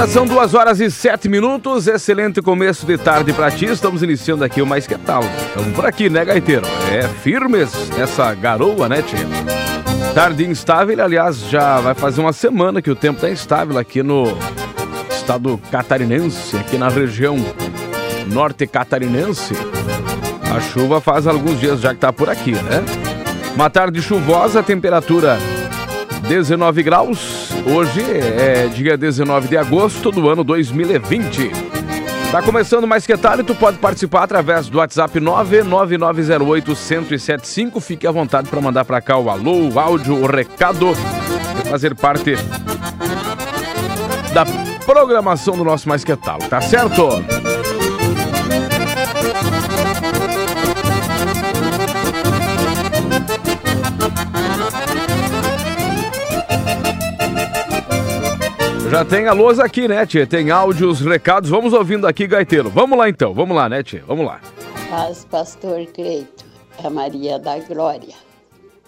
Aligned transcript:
Agora 0.00 0.12
são 0.12 0.26
duas 0.26 0.54
horas 0.54 0.80
e 0.80 0.90
sete 0.90 1.28
minutos. 1.28 1.86
Excelente 1.86 2.40
começo 2.40 2.86
de 2.86 2.96
tarde 2.96 3.34
para 3.34 3.50
ti. 3.50 3.66
Estamos 3.66 4.02
iniciando 4.02 4.42
aqui 4.42 4.62
o 4.62 4.66
Mais 4.66 4.86
Que 4.86 4.96
Tal. 4.96 5.22
Estamos 5.22 5.74
por 5.74 5.84
aqui, 5.84 6.08
né, 6.08 6.24
Gaiteiro? 6.24 6.66
É 6.90 7.06
firmes 7.06 7.70
essa 7.98 8.32
garoa, 8.32 8.88
né, 8.88 9.02
tia? 9.02 9.26
Tarde 10.14 10.46
instável, 10.46 11.04
aliás, 11.04 11.40
já 11.50 11.82
vai 11.82 11.92
fazer 11.92 12.22
uma 12.22 12.32
semana 12.32 12.80
que 12.80 12.90
o 12.90 12.96
tempo 12.96 13.16
está 13.16 13.28
instável 13.28 13.76
aqui 13.76 14.02
no 14.02 14.24
estado 15.10 15.60
catarinense, 15.70 16.56
aqui 16.56 16.78
na 16.78 16.88
região 16.88 17.36
norte 18.32 18.66
catarinense. 18.66 19.52
A 20.50 20.62
chuva 20.62 21.02
faz 21.02 21.26
alguns 21.26 21.60
dias 21.60 21.78
já 21.78 21.90
que 21.90 21.96
está 21.96 22.10
por 22.10 22.30
aqui, 22.30 22.52
né? 22.52 22.82
Uma 23.54 23.68
tarde 23.68 24.00
chuvosa, 24.00 24.62
temperatura 24.62 25.38
19 26.26 26.82
graus. 26.82 27.49
Hoje 27.66 28.02
é 28.02 28.68
dia 28.68 28.96
19 28.96 29.48
de 29.48 29.56
agosto 29.56 30.10
do 30.10 30.28
ano 30.28 30.42
2020. 30.42 31.50
Tá 32.30 32.42
começando 32.42 32.86
mais 32.86 33.06
que 33.06 33.16
tarde, 33.16 33.42
tu 33.42 33.54
pode 33.54 33.78
participar 33.78 34.22
através 34.22 34.68
do 34.68 34.78
WhatsApp 34.78 35.18
99908-1075. 35.20 37.80
Fique 37.80 38.06
à 38.06 38.12
vontade 38.12 38.48
para 38.48 38.60
mandar 38.60 38.84
para 38.84 39.00
cá 39.00 39.18
o 39.18 39.28
alô, 39.28 39.68
o 39.68 39.78
áudio, 39.78 40.14
o 40.14 40.26
recado 40.26 40.92
e 40.92 41.68
fazer 41.68 41.94
parte 41.94 42.36
da 44.32 44.46
programação 44.84 45.56
do 45.56 45.64
nosso 45.64 45.88
Mais 45.88 46.04
Que 46.04 46.14
Tal, 46.16 46.38
tá 46.38 46.60
certo? 46.60 47.08
Já 58.90 59.04
tem 59.04 59.28
a 59.28 59.32
lousa 59.32 59.62
aqui, 59.62 59.86
né, 59.86 60.04
tia? 60.04 60.26
Tem 60.26 60.50
áudios, 60.50 61.00
recados. 61.00 61.48
Vamos 61.48 61.72
ouvindo 61.72 62.08
aqui, 62.08 62.26
gaiteiro. 62.26 62.68
Vamos 62.68 62.98
lá 62.98 63.08
então, 63.08 63.32
vamos 63.32 63.56
lá, 63.56 63.68
né, 63.68 63.84
tia? 63.84 64.02
Vamos 64.04 64.26
lá. 64.26 64.40
Paz, 64.90 65.24
pastor 65.30 65.86
Creito, 65.86 66.44
a 66.82 66.90
Maria 66.90 67.38
da 67.38 67.56
Glória. 67.60 68.16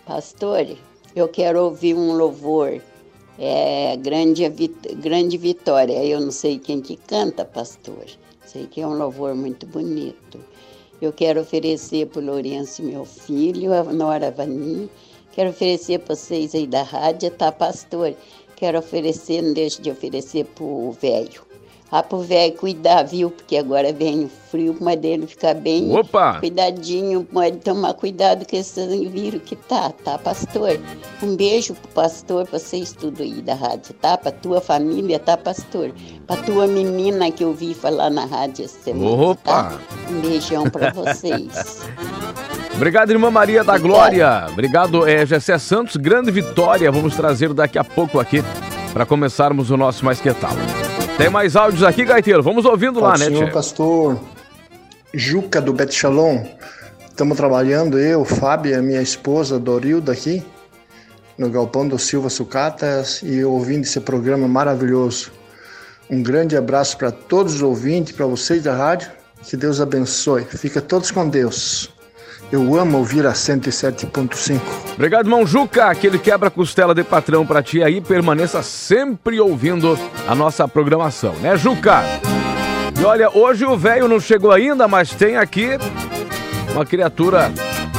Pastor, 0.05 0.67
eu 1.15 1.29
quero 1.29 1.63
ouvir 1.63 1.95
um 1.95 2.15
louvor. 2.15 2.81
É 3.39 3.97
grande, 3.97 4.43
grande 4.97 5.39
vitória. 5.39 6.05
Eu 6.05 6.21
não 6.21 6.33
sei 6.33 6.59
quem 6.59 6.81
que 6.81 6.97
canta, 6.97 7.45
pastor. 7.45 8.05
Sei 8.45 8.67
que 8.67 8.81
é 8.81 8.87
um 8.87 8.99
louvor 8.99 9.37
muito 9.37 9.67
bonito. 9.67 10.41
Eu 11.01 11.13
quero 11.13 11.43
oferecer 11.43 12.09
para 12.09 12.21
o 12.21 12.25
Lourenço, 12.25 12.83
meu 12.83 13.05
filho, 13.05 13.73
a 13.73 13.85
Nora 13.85 14.33
Vani. 14.33 14.91
Quero 15.33 15.51
oferecer 15.51 16.01
para 16.01 16.15
vocês 16.15 16.55
aí 16.55 16.67
da 16.67 16.83
rádio, 16.83 17.31
tá, 17.31 17.51
pastor? 17.51 18.15
Quero 18.63 18.79
oferecer, 18.79 19.43
não 19.43 19.53
deixo 19.53 19.83
de 19.83 19.91
oferecer 19.91 20.45
pro 20.45 20.93
velho. 20.93 21.43
Ah, 21.91 22.01
pro 22.01 22.21
velho 22.21 22.55
cuidar, 22.55 23.03
viu? 23.03 23.29
Porque 23.29 23.57
agora 23.57 23.93
vem 23.93 24.27
o 24.27 24.29
frio, 24.29 24.77
mas 24.81 25.01
dele 25.01 25.27
ficar 25.27 25.53
bem 25.53 25.95
Opa! 25.95 26.39
cuidadinho, 26.39 27.25
pode 27.25 27.57
tomar 27.59 27.93
cuidado 27.95 28.47
com 28.49 28.57
esse 28.57 28.87
vírus 29.09 29.43
que 29.45 29.57
tá, 29.57 29.91
tá, 29.91 30.17
pastor? 30.17 30.79
Um 31.21 31.35
beijo 31.35 31.75
pro 31.75 31.89
pastor, 31.89 32.47
pra 32.47 32.61
vocês 32.61 32.93
tudo 32.93 33.25
aí 33.25 33.43
da 33.43 33.55
rádio, 33.55 33.95
tá? 33.95 34.17
Pra 34.17 34.31
tua 34.31 34.61
família, 34.61 35.19
tá, 35.19 35.37
pastor? 35.37 35.93
Pra 36.25 36.37
tua 36.37 36.69
menina 36.69 37.33
que 37.33 37.43
eu 37.43 37.53
vi 37.53 37.75
falar 37.75 38.11
na 38.11 38.27
rádio 38.27 38.65
essa 38.65 38.79
semana, 38.79 39.23
Opa! 39.33 39.43
tá? 39.43 39.81
Um 40.09 40.21
beijão 40.21 40.71
pra 40.71 40.93
vocês. 40.93 41.83
Obrigado, 42.75 43.11
irmã 43.11 43.31
Maria 43.31 43.63
da 43.63 43.79
Glória. 43.79 44.47
Obrigado, 44.51 45.07
é, 45.07 45.25
Gessé 45.25 45.59
Santos. 45.59 45.97
Grande 45.97 46.31
vitória. 46.31 46.91
Vamos 46.91 47.15
trazer 47.15 47.53
daqui 47.53 47.79
a 47.79 47.85
pouco 47.85 48.19
aqui 48.19 48.43
para 48.93 49.07
começarmos 49.07 49.71
o 49.71 49.77
nosso 49.77 50.05
Mais 50.05 50.21
Que 50.21 50.33
Tal. 50.35 50.53
Tem 51.17 51.31
mais 51.31 51.55
áudios 51.55 51.83
aqui, 51.83 52.05
Gaiteiro. 52.05 52.43
Vamos 52.43 52.65
ouvindo 52.65 52.99
lá, 52.99 53.17
né, 53.17 53.27
Senhor 53.27 53.51
pastor 53.51 54.19
Juca 55.15 55.61
do 55.61 55.73
Bet 55.73 55.95
Shalom. 55.95 56.45
Estamos 57.07 57.37
trabalhando, 57.37 57.99
eu, 57.99 58.25
Fábio, 58.25 58.77
a 58.77 58.81
minha 58.81 59.03
esposa 59.03 59.59
Dorilda 59.59 60.13
aqui, 60.13 60.43
no 61.37 61.51
Galpão 61.51 61.87
do 61.87 61.99
Silva 61.99 62.31
Sucatas 62.31 63.21
e 63.23 63.45
ouvindo 63.45 63.85
esse 63.85 64.01
programa 64.01 64.49
maravilhoso. 64.49 65.31
Um 66.09 66.23
grande 66.23 66.57
abraço 66.57 66.97
para 66.97 67.13
todos 67.13 67.57
os 67.57 67.63
ouvintes, 67.63 68.15
para 68.15 68.25
vocês 68.25 68.63
da 68.63 68.75
rádio. 68.75 69.11
Que 69.43 69.57
Deus 69.57 69.81
abençoe. 69.81 70.45
Fica 70.45 70.81
todos 70.81 71.11
com 71.11 71.29
Deus. 71.29 71.92
Eu 72.53 72.77
amo 72.77 72.99
ouvir 72.99 73.27
a 73.27 73.33
107.5. 73.33 74.61
Obrigado, 74.93 75.25
irmão 75.25 75.47
Juca. 75.47 75.87
Aquele 75.87 76.19
quebra-costela 76.19 76.95
de 76.95 77.03
patrão 77.03 77.47
para 77.47 77.63
ti 77.63 77.83
aí. 77.83 77.99
Permaneça 77.99 78.63
sempre 78.63 79.41
ouvindo 79.41 79.99
a 80.29 80.35
nossa 80.35 80.69
programação, 80.69 81.33
né, 81.37 81.57
Juca? 81.57 82.03
E 83.01 83.03
olha, 83.03 83.31
hoje 83.35 83.65
o 83.65 83.75
velho 83.75 84.07
não 84.07 84.21
chegou 84.21 84.53
ainda, 84.53 84.87
mas 84.87 85.13
tem 85.15 85.39
aqui 85.39 85.79
uma 86.73 86.85
criatura 86.85 87.51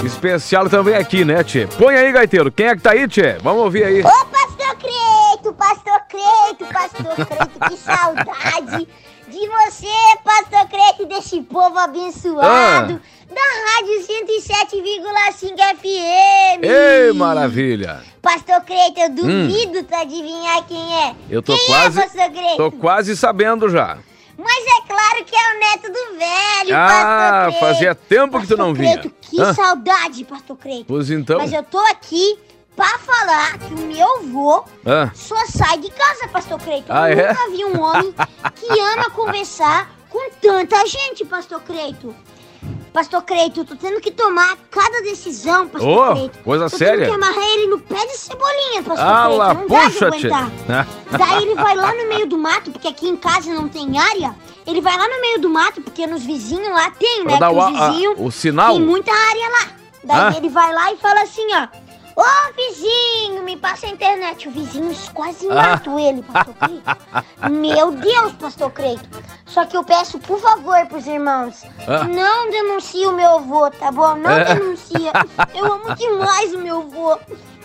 especial 0.06 0.70
também 0.70 0.94
aqui, 0.94 1.26
né, 1.26 1.44
Tchê? 1.44 1.68
Põe 1.76 1.96
aí, 1.96 2.12
gaiteiro. 2.12 2.52
Quem 2.52 2.68
é 2.68 2.76
que 2.76 2.82
tá 2.84 2.92
aí, 2.92 3.08
Tchê? 3.08 3.38
Vamos 3.42 3.64
ouvir 3.64 3.86
aí. 3.86 4.02
Ô, 4.02 4.26
pastor 4.26 4.76
Creito, 4.78 5.54
pastor 5.58 6.00
Creito, 6.08 6.66
pastor 6.72 7.26
Creito, 7.26 7.60
que 7.70 7.78
saudade 7.82 8.88
de 9.28 9.48
você, 9.48 9.88
pastor 10.24 10.68
Creito, 10.70 11.08
desse 11.08 11.42
povo 11.42 11.80
abençoado. 11.80 13.02
Da 13.34 13.42
Rádio 13.76 14.00
107,5 14.06 15.78
FM. 15.78 16.64
Ei, 16.64 17.12
maravilha! 17.14 18.02
Pastor 18.22 18.62
Creito, 18.62 19.00
eu 19.00 19.10
duvido 19.10 19.84
tu 19.84 19.96
adivinhar 19.96 20.64
quem 20.68 21.04
é. 21.04 21.16
Eu 21.30 21.42
tô 21.42 21.56
quem 21.58 21.66
quase. 21.68 22.00
é, 22.00 22.04
pastor 22.04 22.30
Creito? 22.32 22.58
Tô 22.58 22.72
quase 22.72 23.18
sabendo 23.18 23.70
já. 23.70 23.98
Mas 24.38 24.64
é 24.66 24.88
claro 24.88 25.26
que 25.26 25.36
é 25.36 25.56
o 25.56 25.60
neto 25.60 25.88
do 25.92 26.18
velho, 26.20 26.76
Ah, 26.76 26.88
pastor 26.88 27.44
Creito. 27.50 27.60
fazia 27.60 27.96
tempo 27.96 28.42
que 28.42 28.48
tu 28.48 28.58
não 28.58 28.74
Pastor 28.74 28.76
vinha. 28.86 28.98
Creito, 29.00 29.16
que 29.22 29.54
saudade, 29.54 30.24
pastor 30.26 30.58
Creito. 30.58 30.86
Pois 30.88 31.10
então. 31.12 31.38
Mas 31.40 31.54
eu 31.54 31.64
tô 31.64 31.80
aqui 31.80 32.40
pra 32.76 32.98
falar 33.00 33.58
que 33.60 33.74
o 33.74 33.78
meu 33.78 34.18
avô 34.18 34.64
Ah, 34.86 35.12
só 35.14 35.36
sai 35.48 35.78
de 35.80 35.90
casa, 35.92 36.28
pastor 36.30 36.60
Creito. 36.60 36.86
Ah, 36.90 37.12
eu 37.12 37.20
é? 37.20 37.28
nunca 37.30 37.50
vi 37.52 37.66
um 37.66 37.82
homem 37.82 38.14
que 38.56 38.80
ama 38.80 39.10
conversar 39.12 39.92
com 40.10 40.30
tanta 40.42 40.86
gente, 40.86 41.24
pastor 41.26 41.62
Creito. 41.62 42.16
Pastor 42.94 43.24
Creito, 43.24 43.62
eu 43.62 43.66
tô 43.66 43.76
tendo 43.76 44.00
que 44.00 44.12
tomar 44.12 44.56
cada 44.70 45.02
decisão, 45.02 45.68
pastor 45.68 46.12
Ô, 46.12 46.14
Creito. 46.16 46.40
coisa 46.44 46.70
tô 46.70 46.78
séria. 46.78 47.06
tendo 47.08 47.18
que 47.20 47.26
amarrar 47.26 47.44
ele 47.50 47.68
no 47.68 47.80
pé 47.80 48.06
de 48.06 48.16
cebolinha, 48.18 48.84
pastor 48.84 49.06
ah 49.08 49.24
Creito. 49.24 49.38
lá, 49.40 49.54
não 49.56 49.68
dá 49.68 49.86
de 49.86 49.92
puxa, 49.94 50.08
aguentar. 50.08 50.52
Daí 51.18 51.42
ele 51.44 51.56
vai 51.56 51.76
lá 51.76 51.92
no 51.92 52.08
meio 52.08 52.28
do 52.28 52.38
mato, 52.38 52.72
porque 52.72 52.88
aqui 52.88 53.08
em 53.10 53.16
casa 53.18 53.52
não 53.52 53.68
tem 53.68 53.98
área. 53.98 54.36
Ele 54.68 54.80
vai 54.80 54.96
lá 54.96 55.08
no 55.08 55.20
meio 55.22 55.40
do 55.42 55.50
mato, 55.50 55.82
porque 55.82 56.06
nos 56.06 56.24
vizinhos 56.24 56.70
lá 56.70 56.92
tem, 56.92 57.24
né? 57.26 57.38
Pra 57.38 57.40
dar 57.40 57.50
Que 57.50 57.56
o, 57.56 57.58
os 57.58 57.82
a- 57.82 57.90
vizinhos 57.90 58.16
o 58.20 58.32
sinal? 58.32 58.74
tem 58.76 58.82
muita 58.86 59.12
área 59.12 59.50
lá. 59.50 59.68
Daí 60.04 60.20
Ah. 60.20 60.38
ele 60.38 60.50
vai 60.50 60.72
lá 60.74 60.92
e 60.94 60.98
fala 60.98 61.22
assim, 61.24 61.48
ó. 61.56 61.68
Ô 62.16 62.24
vizinho, 62.56 63.44
me 63.44 63.58
passa 63.58 63.88
a 63.88 63.90
internet. 63.90 64.48
O 64.48 64.52
vizinho 64.52 64.96
quase 65.14 65.48
Ah. 65.50 65.56
mata 65.56 65.90
ele, 66.00 66.22
pastor 66.22 66.54
Creito. 66.56 66.84
Meu 67.52 67.92
Deus, 67.92 68.34
pastor 68.34 68.72
Creito. 68.72 69.10
Só 69.46 69.66
que 69.66 69.76
eu 69.76 69.84
peço, 69.84 70.20
por 70.20 70.40
favor, 70.40 70.86
pros 70.88 71.08
irmãos, 71.08 71.64
Ah. 71.88 72.04
não 72.04 72.50
denuncie 72.52 73.06
o 73.08 73.12
meu 73.12 73.38
avô, 73.40 73.70
tá 73.72 73.92
bom? 73.92 74.16
Não 74.16 74.30
É. 74.30 74.56
denuncia. 74.56 75.12
Eu 75.56 75.66
amo 75.74 75.94
demais 75.96 76.54
o 76.54 76.60
meu 76.60 76.80
avô. 76.82 77.18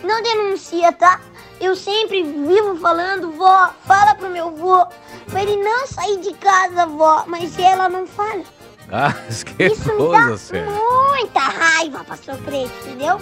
Não 0.02 0.22
denuncia, 0.22 0.92
tá? 0.92 1.20
Eu 1.60 1.74
sempre 1.74 2.22
vivo 2.22 2.76
falando, 2.76 3.32
vó, 3.32 3.70
fala 3.84 4.14
pro 4.14 4.30
meu 4.30 4.48
avô. 4.48 4.86
Pra 5.28 5.42
ele 5.42 5.56
não 5.62 5.86
sair 5.86 6.18
de 6.20 6.32
casa, 6.34 6.86
vó. 6.86 7.24
Mas 7.26 7.58
ela 7.58 7.88
não 7.88 8.06
fala. 8.06 8.42
Ah, 8.90 9.12
que 9.56 9.64
Isso 9.64 9.92
me 9.94 10.10
dá 10.10 10.70
muita 10.70 11.40
raiva, 11.40 12.04
pastor 12.04 12.36
Preto, 12.38 12.72
entendeu? 12.86 13.20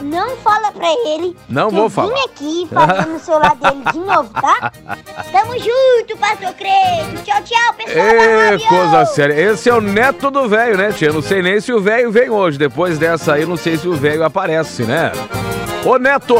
Não 0.00 0.36
fala 0.38 0.72
pra 0.72 0.88
ele. 1.06 1.36
Não 1.48 1.70
vou 1.70 1.88
falar. 1.88 2.14
vim 2.14 2.20
aqui 2.24 2.68
fazer 2.72 3.06
no 3.06 3.18
celular 3.18 3.56
dele 3.56 3.82
de 3.92 3.98
novo, 3.98 4.30
tá? 4.30 4.72
Tamo 5.32 5.52
junto, 5.58 6.16
pastor 6.18 6.52
Creito. 6.54 7.24
Tchau, 7.24 7.42
tchau, 7.42 7.74
pessoal 7.74 8.04
Ê, 8.06 8.58
coisa 8.68 9.06
séria. 9.06 9.34
Esse 9.34 9.70
é 9.70 9.74
o 9.74 9.80
neto 9.80 10.30
do 10.30 10.48
velho, 10.48 10.76
né, 10.76 10.92
tia? 10.92 11.12
Não 11.12 11.22
sei 11.22 11.42
nem 11.42 11.60
se 11.60 11.72
o 11.72 11.80
velho 11.80 12.10
vem 12.10 12.30
hoje. 12.30 12.58
Depois 12.58 12.98
dessa 12.98 13.34
aí, 13.34 13.46
não 13.46 13.56
sei 13.56 13.76
se 13.76 13.88
o 13.88 13.94
velho 13.94 14.24
aparece, 14.24 14.82
né? 14.84 15.12
Ô, 15.84 15.98
Neto! 15.98 16.36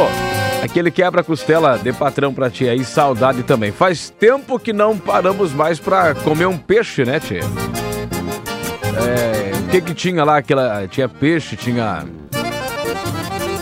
Aquele 0.63 0.91
quebra-costela 0.91 1.79
de 1.79 1.93
patrão 1.93 2.33
pra 2.33 2.49
ti 2.49 2.67
aí, 2.67 2.83
saudade 2.85 3.43
também. 3.43 3.71
Faz 3.71 4.09
tempo 4.09 4.59
que 4.59 4.73
não 4.73 4.97
paramos 4.97 5.53
mais 5.53 5.79
pra 5.79 6.15
comer 6.15 6.47
um 6.47 6.57
peixe, 6.57 7.05
né, 7.05 7.21
tia? 7.21 7.41
É, 8.97 9.53
o 9.59 9.69
que 9.69 9.81
que 9.83 9.95
tinha 9.95 10.25
lá? 10.25 10.39
Aquela, 10.39 10.89
tinha 10.89 11.07
peixe, 11.07 11.55
tinha 11.55 12.07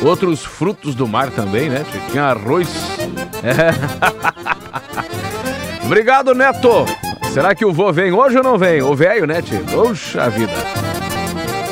outros 0.05 0.45
frutos 0.45 0.95
do 0.95 1.07
mar 1.07 1.31
também, 1.31 1.69
né? 1.69 1.85
Tinha 2.11 2.25
arroz. 2.25 2.69
É. 3.43 3.73
Obrigado, 5.85 6.35
Neto. 6.35 6.87
Será 7.33 7.55
que 7.55 7.65
o 7.65 7.73
vô 7.73 7.93
vem 7.93 8.13
hoje 8.13 8.37
ou 8.37 8.43
não 8.43 8.59
vem? 8.59 8.83
O 8.83 8.95
velho, 8.95 9.27
né, 9.27 9.41
tio? 9.41 9.65
Poxa 9.71 10.29
vida. 10.29 10.53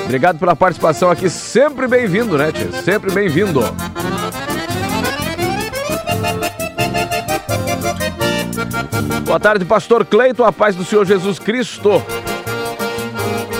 Obrigado 0.04 0.38
pela 0.38 0.56
participação 0.56 1.10
aqui. 1.10 1.28
Sempre 1.28 1.86
bem-vindo, 1.86 2.36
né, 2.38 2.50
tio? 2.50 2.72
Sempre 2.72 3.12
bem-vindo. 3.12 3.60
Boa 9.24 9.38
tarde, 9.38 9.64
pastor 9.64 10.04
Cleiton, 10.04 10.44
a 10.44 10.52
paz 10.52 10.74
do 10.74 10.84
Senhor 10.84 11.04
Jesus 11.04 11.38
Cristo. 11.38 12.02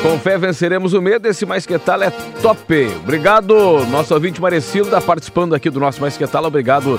Com 0.02 0.18
fé 0.18 0.38
venceremos 0.38 0.94
o 0.94 1.02
medo, 1.02 1.26
esse 1.28 1.44
Mais 1.44 1.66
Que 1.66 1.78
Tal 1.78 2.02
é 2.02 2.10
top. 2.40 2.86
Obrigado, 3.02 3.54
nosso 3.90 4.14
ouvinte 4.14 4.40
Marecilda, 4.40 4.98
participando 5.00 5.54
aqui 5.54 5.68
do 5.68 5.78
nosso 5.78 6.00
Mais 6.00 6.16
Que 6.16 6.26
Tal. 6.26 6.44
Obrigado 6.46 6.98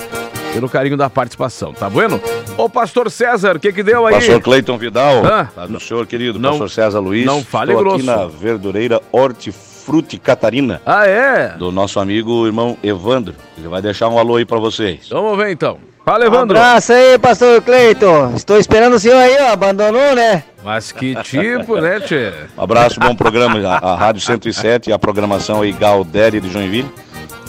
pelo 0.54 0.70
carinho 0.70 0.96
da 0.96 1.10
participação, 1.10 1.74
tá 1.74 1.90
bueno? 1.90 2.22
Ô, 2.58 2.70
pastor 2.70 3.10
César, 3.10 3.56
o 3.56 3.60
que 3.60 3.74
que 3.74 3.82
deu 3.82 4.06
aí? 4.06 4.14
Pastor 4.16 4.40
Cleiton 4.42 4.78
Vidal, 4.78 5.26
Ah, 5.26 5.46
tá 5.54 5.66
do 5.66 5.80
senhor 5.80 6.06
querido, 6.06 6.38
não- 6.38 6.52
pastor 6.52 6.70
César 6.70 7.00
Luiz. 7.00 7.26
não 7.26 7.44
fale 7.44 7.72
Estou 7.72 7.84
grosso. 7.84 7.98
aqui 7.98 8.06
na 8.06 8.28
verdureira 8.28 9.02
Hortifruti 9.12 10.20
Catarina, 10.20 10.80
Ah, 10.86 11.08
é? 11.08 11.56
do 11.58 11.72
nosso 11.72 12.00
amigo 12.00 12.46
irmão 12.46 12.78
Evandro. 12.84 13.34
Ele 13.58 13.68
vai 13.68 13.82
deixar 13.82 14.10
um 14.10 14.20
alô 14.20 14.36
aí 14.36 14.46
pra 14.46 14.60
vocês. 14.60 15.08
Vamos 15.10 15.36
ver 15.38 15.52
então. 15.52 15.80
Fala, 16.04 16.26
Um 16.26 16.28
Evandro. 16.28 16.58
abraço 16.58 16.92
aí, 16.94 17.18
pastor 17.20 17.62
Cleiton. 17.62 18.34
Estou 18.36 18.58
esperando 18.58 18.96
o 18.96 19.00
senhor 19.00 19.18
aí, 19.18 19.38
ó. 19.42 19.52
Abandonou, 19.54 20.16
né? 20.16 20.44
Mas 20.64 20.92
que 20.92 21.16
tipo, 21.24 21.80
né, 21.80 22.00
tchê? 22.00 22.34
Um 22.58 22.64
abraço, 22.64 23.00
bom 23.00 23.16
programa, 23.16 23.60
a, 23.68 23.94
a 23.94 23.96
Rádio 23.96 24.22
107 24.22 24.90
e 24.90 24.94
a 24.94 24.98
programação 25.00 25.62
aí 25.62 25.72
Galdéria 25.72 26.42
de 26.42 26.50
Joinville. 26.50 26.92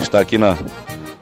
Está 0.01 0.21
aqui 0.21 0.37
na, 0.39 0.57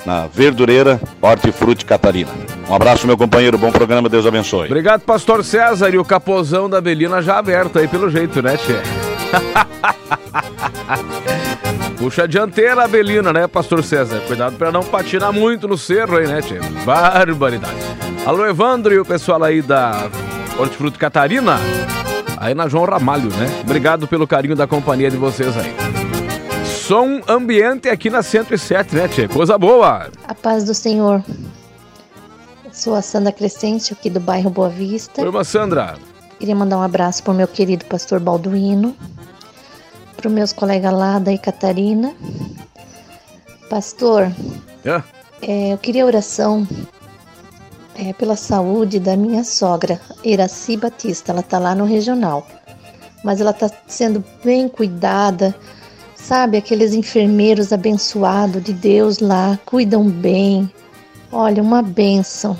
na 0.04 0.26
verdureira 0.26 1.00
Hortifruti 1.20 1.84
Catarina. 1.84 2.30
Um 2.68 2.74
abraço, 2.74 3.06
meu 3.06 3.16
companheiro, 3.16 3.56
bom 3.58 3.70
programa, 3.72 4.08
Deus 4.08 4.26
abençoe. 4.26 4.66
Obrigado, 4.66 5.00
pastor 5.02 5.44
César. 5.44 5.90
E 5.90 5.98
o 5.98 6.04
capozão 6.04 6.68
da 6.70 6.80
Belina 6.80 7.20
já 7.22 7.38
aberto 7.38 7.78
aí 7.78 7.86
pelo 7.88 8.08
jeito, 8.10 8.40
né, 8.42 8.56
tchê? 8.56 8.80
Puxa 12.00 12.22
a 12.22 12.26
dianteira 12.26 12.82
a 12.82 12.88
Belina, 12.88 13.30
né, 13.30 13.46
pastor 13.46 13.84
César? 13.84 14.22
Cuidado 14.26 14.56
pra 14.56 14.72
não 14.72 14.82
patinar 14.82 15.34
muito 15.34 15.68
no 15.68 15.76
cerro 15.76 16.16
aí, 16.16 16.26
né, 16.26 16.40
tchê? 16.40 16.58
Barbaridade. 16.82 17.76
Alô, 18.24 18.46
Evandro 18.46 18.94
e 18.94 18.98
o 18.98 19.04
pessoal 19.04 19.44
aí 19.44 19.60
da 19.60 20.08
Hortifruti 20.58 20.98
Catarina. 20.98 21.58
Aí 22.38 22.54
na 22.54 22.68
João 22.68 22.86
Ramalho, 22.86 23.28
né? 23.28 23.60
Obrigado 23.60 24.08
pelo 24.08 24.26
carinho 24.26 24.56
da 24.56 24.66
companhia 24.66 25.10
de 25.10 25.18
vocês 25.18 25.54
aí. 25.58 25.76
Som 26.64 27.20
ambiente 27.28 27.90
aqui 27.90 28.08
na 28.08 28.22
107, 28.22 28.96
né, 28.96 29.06
tchê? 29.06 29.28
Coisa 29.28 29.58
boa. 29.58 30.08
A 30.26 30.34
paz 30.34 30.64
do 30.64 30.72
Senhor. 30.72 31.22
Sou 32.72 32.94
a 32.94 33.02
Sandra 33.02 33.30
Crescente, 33.30 33.92
aqui 33.92 34.08
do 34.08 34.20
bairro 34.20 34.48
Boa 34.48 34.70
Vista. 34.70 35.20
Oi, 35.20 35.44
Sandra. 35.44 35.96
Queria 36.38 36.56
mandar 36.56 36.78
um 36.78 36.82
abraço 36.82 37.22
para 37.22 37.34
o 37.34 37.36
meu 37.36 37.46
querido 37.46 37.84
pastor 37.84 38.18
Balduino, 38.18 38.96
para 40.20 40.28
os 40.28 40.34
meus 40.34 40.52
colegas 40.52 40.92
lá 40.92 41.18
da 41.18 41.36
Catarina. 41.38 42.14
Pastor, 43.70 44.30
É? 44.84 45.02
é, 45.40 45.72
eu 45.72 45.78
queria 45.78 46.04
oração 46.04 46.68
é, 47.96 48.12
pela 48.12 48.36
saúde 48.36 49.00
da 49.00 49.16
minha 49.16 49.42
sogra, 49.44 49.98
Iraci 50.22 50.76
Batista. 50.76 51.32
Ela 51.32 51.40
está 51.40 51.58
lá 51.58 51.74
no 51.74 51.86
regional, 51.86 52.46
mas 53.24 53.40
ela 53.40 53.52
está 53.52 53.70
sendo 53.86 54.22
bem 54.44 54.68
cuidada. 54.68 55.54
Sabe, 56.14 56.58
aqueles 56.58 56.92
enfermeiros 56.92 57.72
abençoados 57.72 58.62
de 58.62 58.74
Deus 58.74 59.20
lá, 59.20 59.58
cuidam 59.64 60.04
bem. 60.04 60.70
Olha, 61.32 61.62
uma 61.62 61.80
bênção. 61.80 62.58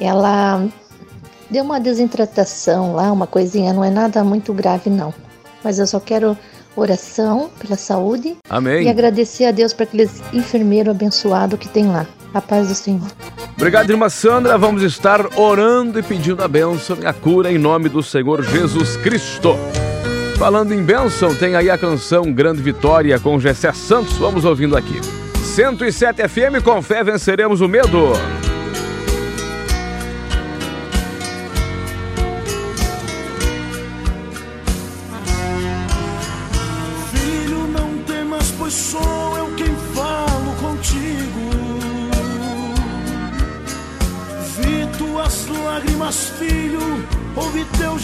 Ela 0.00 0.66
deu 1.48 1.62
uma 1.62 1.78
desintratação 1.78 2.94
lá, 2.94 3.12
uma 3.12 3.28
coisinha, 3.28 3.72
não 3.72 3.84
é 3.84 3.90
nada 3.90 4.24
muito 4.24 4.52
grave 4.52 4.90
não. 4.90 5.14
Mas 5.62 5.78
eu 5.78 5.86
só 5.86 6.00
quero 6.00 6.36
oração 6.74 7.50
pela 7.60 7.76
saúde 7.76 8.36
Amém. 8.48 8.84
e 8.84 8.88
agradecer 8.88 9.44
a 9.44 9.50
Deus 9.50 9.72
por 9.72 9.84
aqueles 9.84 10.22
enfermeiros 10.32 10.94
abençoados 10.94 11.58
que 11.58 11.68
tem 11.68 11.86
lá. 11.88 12.06
A 12.34 12.40
paz 12.40 12.68
do 12.68 12.74
Senhor. 12.74 13.06
Obrigado, 13.56 13.90
irmã 13.90 14.08
Sandra. 14.08 14.56
Vamos 14.56 14.82
estar 14.82 15.38
orando 15.38 15.98
e 15.98 16.02
pedindo 16.02 16.42
a 16.42 16.48
bênção 16.48 16.96
e 17.00 17.06
a 17.06 17.12
cura 17.12 17.52
em 17.52 17.58
nome 17.58 17.90
do 17.90 18.02
Senhor 18.02 18.42
Jesus 18.42 18.96
Cristo. 18.96 19.54
Falando 20.38 20.72
em 20.72 20.82
bênção, 20.82 21.34
tem 21.34 21.54
aí 21.54 21.68
a 21.68 21.76
canção 21.76 22.32
Grande 22.32 22.62
Vitória 22.62 23.18
com 23.20 23.38
Gessé 23.38 23.72
Santos. 23.72 24.16
Vamos 24.16 24.46
ouvindo 24.46 24.76
aqui. 24.76 24.98
107 25.54 26.26
FM, 26.26 26.64
com 26.64 26.80
fé 26.80 27.04
venceremos 27.04 27.60
o 27.60 27.68
medo. 27.68 28.12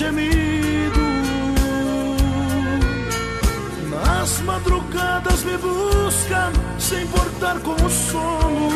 Gemido. 0.08 1.00
Nas 3.90 4.40
madrugadas 4.40 5.44
me 5.44 5.56
busca, 5.58 6.52
sem 6.78 7.02
importar 7.02 7.58
com 7.60 7.74
o 7.74 7.90
sono. 7.90 8.70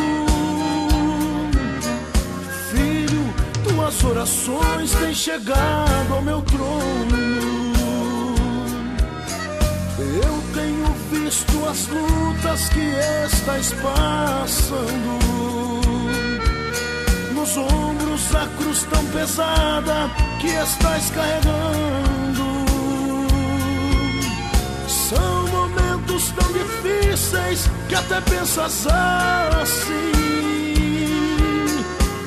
Filho, 2.71 3.33
tuas 3.63 4.03
orações 4.03 4.91
têm 4.91 5.13
chegado 5.13 6.13
ao 6.13 6.21
meu 6.21 6.41
trono. 6.41 7.33
Eu 9.99 10.43
tenho 10.53 10.85
visto 11.11 11.65
as 11.69 11.87
lutas 11.87 12.69
que 12.69 12.93
estás 13.25 13.73
passando. 13.73 15.23
Nos 17.33 17.57
ombros 17.57 18.35
a 18.35 18.47
cruz 18.57 18.83
tão 18.83 19.05
pesada 19.07 20.32
que 20.43 20.49
estás 20.49 21.09
carregando. 21.11 22.43
São 24.89 25.47
momentos 25.47 26.33
tão 26.35 26.51
difíceis 26.51 27.69
que 27.87 27.95
até 27.95 28.19
pensas 28.19 28.85
assim. 29.61 30.11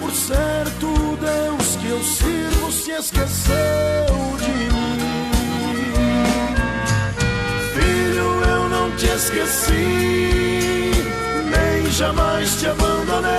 Por 0.00 0.10
certo, 0.12 1.18
Deus 1.20 1.76
que 1.76 1.88
eu 1.88 2.02
sirvo 2.02 2.72
se 2.72 2.92
esqueceu 2.92 4.06
de 4.38 4.72
mim. 4.72 4.98
Filho, 7.74 8.28
eu 8.48 8.68
não 8.70 8.90
te 8.92 9.08
esqueci, 9.08 10.90
nem 11.50 11.90
jamais 11.90 12.58
te 12.58 12.66
abandonei. 12.66 13.36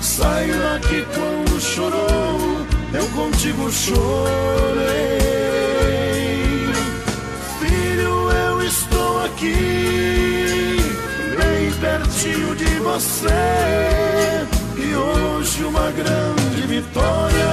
Saiba 0.00 0.78
que 0.88 1.04
quando 1.12 1.60
chorou, 1.60 2.69
eu 2.92 3.06
contigo 3.08 3.70
chorei. 3.70 5.18
Filho, 7.60 8.30
eu 8.30 8.62
estou 8.62 9.24
aqui, 9.24 10.78
bem 11.38 11.72
pertinho 11.80 12.56
de 12.56 12.78
você. 12.80 13.28
E 14.76 14.94
hoje 14.94 15.64
uma 15.64 15.90
grande 15.92 16.66
vitória 16.66 17.49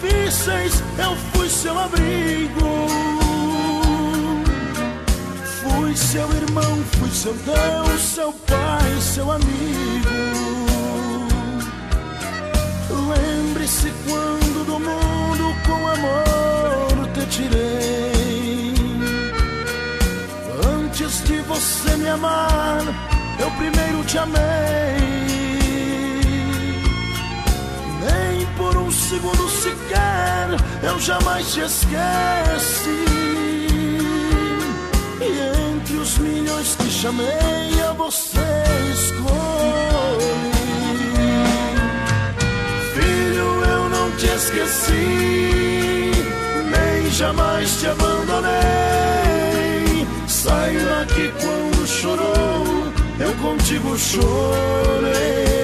difíceis, 0.00 0.82
eu 0.98 1.14
fui 1.32 1.48
seu 1.48 1.78
abrigo. 1.78 2.88
Fui 5.62 5.96
seu 5.96 6.32
irmão, 6.32 6.84
fui 6.98 7.10
seu 7.10 7.34
Deus, 7.34 8.00
seu 8.00 8.32
pai, 8.32 9.00
seu 9.00 9.30
amigo. 9.30 10.10
Lembre-se 12.90 13.92
quando 14.06 14.64
do 14.64 14.78
mundo 14.78 15.54
com 15.66 15.88
amor 15.88 17.08
te 17.14 17.26
tirei. 17.26 18.74
Antes 20.78 21.24
de 21.24 21.40
você 21.42 21.96
me 21.96 22.08
amar, 22.08 22.82
eu 23.38 23.50
primeiro 23.52 24.04
te 24.04 24.18
amei. 24.18 24.99
Segundo 29.10 29.48
sequer 29.48 30.56
eu 30.84 31.00
jamais 31.00 31.52
te 31.52 31.60
esqueci. 31.60 33.04
E 35.20 35.30
Dentre 35.56 35.96
os 35.96 36.18
milhões 36.18 36.76
que 36.76 36.88
chamei, 36.88 37.26
a 37.88 37.92
você 37.92 38.38
escolhi. 38.92 40.52
Filho, 42.94 43.64
eu 43.64 43.88
não 43.88 44.12
te 44.12 44.26
esqueci, 44.26 46.12
nem 46.70 47.10
jamais 47.10 47.80
te 47.80 47.86
abandonei. 47.88 48.50
Saiba 50.28 51.04
que 51.06 51.32
quando 51.42 51.86
chorou, 51.88 52.92
eu 53.18 53.34
contigo 53.42 53.98
chorei. 53.98 55.59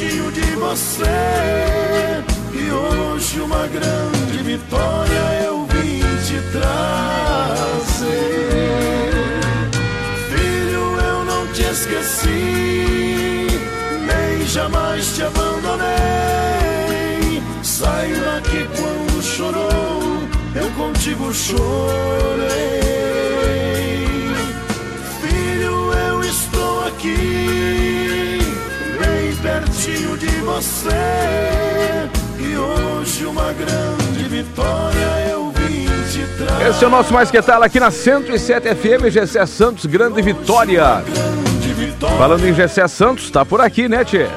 Pertinho 0.00 0.32
de 0.32 0.56
você. 0.56 1.04
E 2.54 2.72
hoje 2.72 3.40
uma 3.40 3.66
grande 3.66 4.42
vitória 4.42 5.42
eu 5.44 5.66
vim 5.66 6.00
te 6.26 6.40
trazer. 6.52 8.00
Filho, 10.30 10.98
eu 11.00 11.24
não 11.24 11.46
te 11.48 11.62
esqueci, 11.62 13.46
nem 14.06 14.46
jamais 14.46 15.14
te 15.14 15.22
abandonei. 15.22 15.90
Saiba 17.62 18.40
que 18.42 18.66
quando 18.80 19.22
chorou, 19.22 20.22
eu 20.54 20.70
contigo 20.76 21.32
chorei. 21.32 23.19
Pertinho 29.80 30.16
de 30.18 30.26
você. 30.40 30.88
E 32.38 32.56
hoje 32.56 33.24
uma 33.24 33.52
grande 33.52 34.24
vitória 34.28 35.28
eu 35.30 35.50
vim 35.50 35.86
te 36.10 36.26
trazer. 36.36 36.68
Esse 36.68 36.84
é 36.84 36.86
o 36.86 36.90
nosso 36.90 37.12
Mais 37.12 37.30
Que 37.30 37.40
Tal 37.40 37.62
aqui 37.62 37.80
na 37.80 37.90
107 37.90 38.74
FM, 38.74 39.08
Gessé 39.10 39.44
Santos, 39.46 39.86
grande 39.86 40.20
vitória. 40.20 41.02
Falando 42.18 42.46
em 42.46 42.54
Gessé 42.54 42.86
Santos, 42.88 43.30
tá 43.30 43.44
por 43.44 43.60
aqui, 43.60 43.88
né, 43.88 44.04
Tchê? 44.04 44.28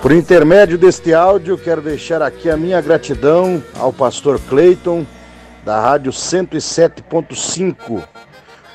Por 0.00 0.12
intermédio 0.12 0.78
deste 0.78 1.12
áudio, 1.12 1.58
quero 1.58 1.80
deixar 1.80 2.22
aqui 2.22 2.48
a 2.50 2.56
minha 2.56 2.80
gratidão 2.80 3.62
ao 3.78 3.92
pastor 3.92 4.40
Cleiton, 4.48 5.06
da 5.64 5.80
Rádio 5.80 6.12
107.5, 6.12 8.02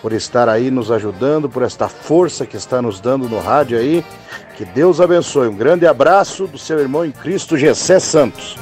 por 0.01 0.13
estar 0.13 0.48
aí 0.48 0.70
nos 0.70 0.92
ajudando, 0.92 1.50
por 1.50 1.63
esta 1.63 1.88
força 1.88 2.46
que 2.46 2.56
está 2.56 2.82
nos 2.82 3.00
dando 3.00 3.27
no 3.27 3.39
rádio 3.39 3.77
aí. 3.77 4.04
Que 4.56 4.66
Deus 4.66 5.00
abençoe. 5.00 5.48
Um 5.48 5.56
grande 5.56 5.86
abraço 5.86 6.48
do 6.48 6.58
seu 6.58 6.80
irmão 6.80 7.06
em 7.06 7.12
Cristo, 7.12 7.58
Gessé 7.58 8.00
Santos. 8.00 8.58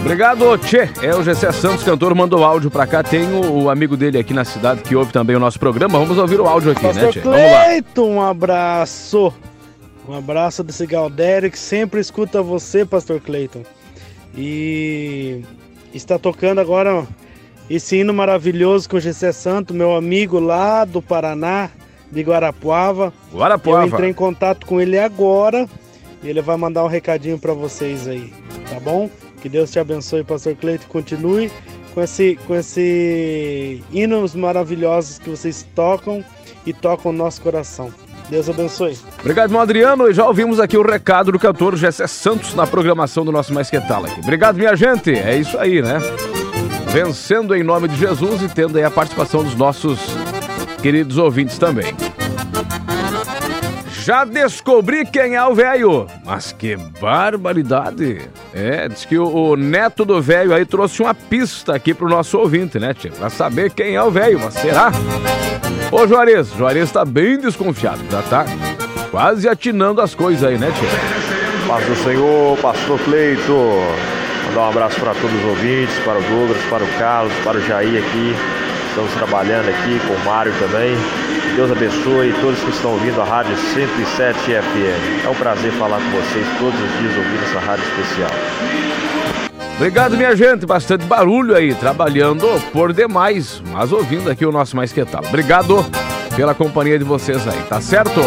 Obrigado, 0.00 0.56
Tchê. 0.58 0.88
É 1.02 1.14
o 1.14 1.22
Gessé 1.22 1.52
Santos, 1.52 1.84
cantor, 1.84 2.14
mandou 2.14 2.42
áudio 2.42 2.70
pra 2.70 2.86
cá. 2.86 3.02
Tem 3.02 3.24
o, 3.24 3.64
o 3.64 3.70
amigo 3.70 3.96
dele 3.96 4.18
aqui 4.18 4.32
na 4.32 4.44
cidade 4.44 4.82
que 4.82 4.96
ouve 4.96 5.12
também 5.12 5.36
o 5.36 5.40
nosso 5.40 5.58
programa. 5.58 5.98
Vamos 5.98 6.16
ouvir 6.16 6.40
o 6.40 6.46
áudio 6.46 6.72
aqui, 6.72 6.82
né, 6.82 6.92
Pastor 6.92 7.12
Tchê? 7.12 7.20
Vamos 7.20 7.38
lá. 7.38 7.64
Cleiton, 7.64 8.10
um 8.14 8.22
abraço. 8.22 9.32
Um 10.08 10.16
abraço 10.16 10.64
desse 10.64 10.86
Galdério 10.86 11.50
que 11.50 11.58
sempre 11.58 12.00
escuta 12.00 12.42
você, 12.42 12.84
Pastor 12.84 13.20
Cleiton. 13.20 13.62
E 14.34 15.42
está 15.92 16.18
tocando 16.18 16.60
agora 16.60 17.06
esse 17.76 17.96
hino 17.96 18.12
maravilhoso 18.12 18.88
com 18.88 18.96
o 18.96 19.00
Gessé 19.00 19.30
Santo, 19.30 19.72
meu 19.72 19.94
amigo 19.94 20.40
lá 20.40 20.84
do 20.84 21.00
Paraná, 21.00 21.70
de 22.10 22.20
Guarapuava. 22.22 23.12
Guarapuava. 23.32 23.84
Eu 23.84 23.88
entrei 23.88 24.10
em 24.10 24.14
contato 24.14 24.66
com 24.66 24.80
ele 24.80 24.98
agora 24.98 25.68
e 26.22 26.28
ele 26.28 26.42
vai 26.42 26.56
mandar 26.56 26.84
um 26.84 26.88
recadinho 26.88 27.38
para 27.38 27.54
vocês 27.54 28.08
aí, 28.08 28.32
tá 28.68 28.80
bom? 28.80 29.08
Que 29.40 29.48
Deus 29.48 29.70
te 29.70 29.78
abençoe, 29.78 30.24
Pastor 30.24 30.56
Cleiton, 30.56 30.86
continue 30.88 31.50
com 31.94 32.02
esse 32.02 32.38
com 32.46 32.54
esse 32.54 33.82
hinos 33.92 34.34
maravilhosos 34.34 35.18
que 35.18 35.30
vocês 35.30 35.66
tocam 35.74 36.24
e 36.66 36.72
tocam 36.72 37.12
o 37.12 37.14
nosso 37.14 37.40
coração. 37.40 37.92
Deus 38.28 38.48
abençoe. 38.48 38.96
Obrigado, 39.20 39.48
irmão 39.48 39.62
Adriano. 39.62 40.08
E 40.08 40.14
já 40.14 40.26
ouvimos 40.26 40.60
aqui 40.60 40.76
o 40.76 40.82
recado 40.82 41.32
do 41.32 41.38
cantor 41.38 41.76
Gessé 41.76 42.06
Santos 42.06 42.54
na 42.54 42.66
programação 42.66 43.24
do 43.24 43.32
nosso 43.32 43.52
Mais 43.52 43.70
Que 43.70 43.80
Tal 43.80 44.04
aqui. 44.04 44.20
Obrigado, 44.20 44.56
minha 44.56 44.76
gente. 44.76 45.12
É 45.12 45.36
isso 45.36 45.58
aí, 45.58 45.82
né? 45.82 46.00
Vencendo 46.92 47.54
em 47.54 47.62
nome 47.62 47.86
de 47.86 47.96
Jesus 47.96 48.42
e 48.42 48.48
tendo 48.48 48.76
aí 48.76 48.84
a 48.84 48.90
participação 48.90 49.44
dos 49.44 49.54
nossos 49.54 49.98
queridos 50.82 51.18
ouvintes 51.18 51.56
também. 51.56 51.94
Já 54.02 54.24
descobri 54.24 55.06
quem 55.06 55.36
é 55.36 55.44
o 55.44 55.54
velho. 55.54 56.06
Mas 56.24 56.50
que 56.50 56.76
barbaridade. 57.00 58.22
É, 58.52 58.88
diz 58.88 59.04
que 59.04 59.16
o, 59.16 59.26
o 59.26 59.56
neto 59.56 60.04
do 60.04 60.20
velho 60.20 60.52
aí 60.52 60.64
trouxe 60.64 61.00
uma 61.00 61.14
pista 61.14 61.76
aqui 61.76 61.94
pro 61.94 62.08
nosso 62.08 62.36
ouvinte, 62.38 62.78
né, 62.78 62.92
tio? 62.92 63.12
Pra 63.12 63.30
saber 63.30 63.70
quem 63.70 63.94
é 63.94 64.02
o 64.02 64.10
velho, 64.10 64.40
mas 64.40 64.54
será? 64.54 64.90
Ô, 65.92 66.08
Juarez, 66.08 66.52
Juarez 66.56 66.90
tá 66.90 67.04
bem 67.04 67.38
desconfiado, 67.38 68.00
já 68.10 68.22
tá 68.22 68.46
quase 69.12 69.48
atinando 69.48 70.00
as 70.00 70.14
coisas 70.14 70.42
aí, 70.42 70.58
né, 70.58 70.72
tio? 70.72 71.68
Paz 71.68 71.86
do 71.86 71.94
Senhor, 71.96 72.56
Pastor 72.58 72.98
Cleito. 73.00 73.52
Mandar 74.50 74.62
um 74.62 74.68
abraço 74.70 74.98
para 74.98 75.14
todos 75.14 75.32
os 75.32 75.44
ouvintes, 75.44 75.96
para 76.04 76.18
o 76.18 76.22
Douglas, 76.22 76.60
para 76.68 76.82
o 76.82 76.88
Carlos, 76.98 77.32
para 77.44 77.56
o 77.56 77.60
Jair 77.60 78.02
aqui. 78.02 78.34
Estamos 78.88 79.12
trabalhando 79.12 79.68
aqui 79.68 80.00
com 80.08 80.12
o 80.12 80.24
Mário 80.24 80.52
também. 80.58 80.96
Deus 81.54 81.70
abençoe 81.70 82.32
todos 82.40 82.58
que 82.58 82.70
estão 82.70 82.90
ouvindo 82.92 83.20
a 83.20 83.24
Rádio 83.24 83.56
107 83.56 84.38
FM. 84.40 85.24
É 85.24 85.28
um 85.28 85.34
prazer 85.36 85.70
falar 85.74 85.98
com 85.98 86.10
vocês 86.10 86.46
todos 86.58 86.74
os 86.74 86.98
dias 86.98 87.16
ouvindo 87.16 87.44
essa 87.44 87.60
rádio 87.60 87.84
especial. 87.84 88.30
Obrigado, 89.76 90.16
minha 90.16 90.34
gente. 90.34 90.66
Bastante 90.66 91.04
barulho 91.04 91.54
aí, 91.54 91.72
trabalhando 91.72 92.48
por 92.72 92.92
demais, 92.92 93.62
mas 93.70 93.92
ouvindo 93.92 94.28
aqui 94.28 94.44
o 94.44 94.50
nosso 94.50 94.76
Mais 94.76 94.92
Que 94.92 95.04
Tal. 95.04 95.22
Obrigado 95.28 95.86
pela 96.34 96.54
companhia 96.54 96.98
de 96.98 97.04
vocês 97.04 97.46
aí, 97.46 97.62
tá 97.68 97.80
certo? 97.80 98.20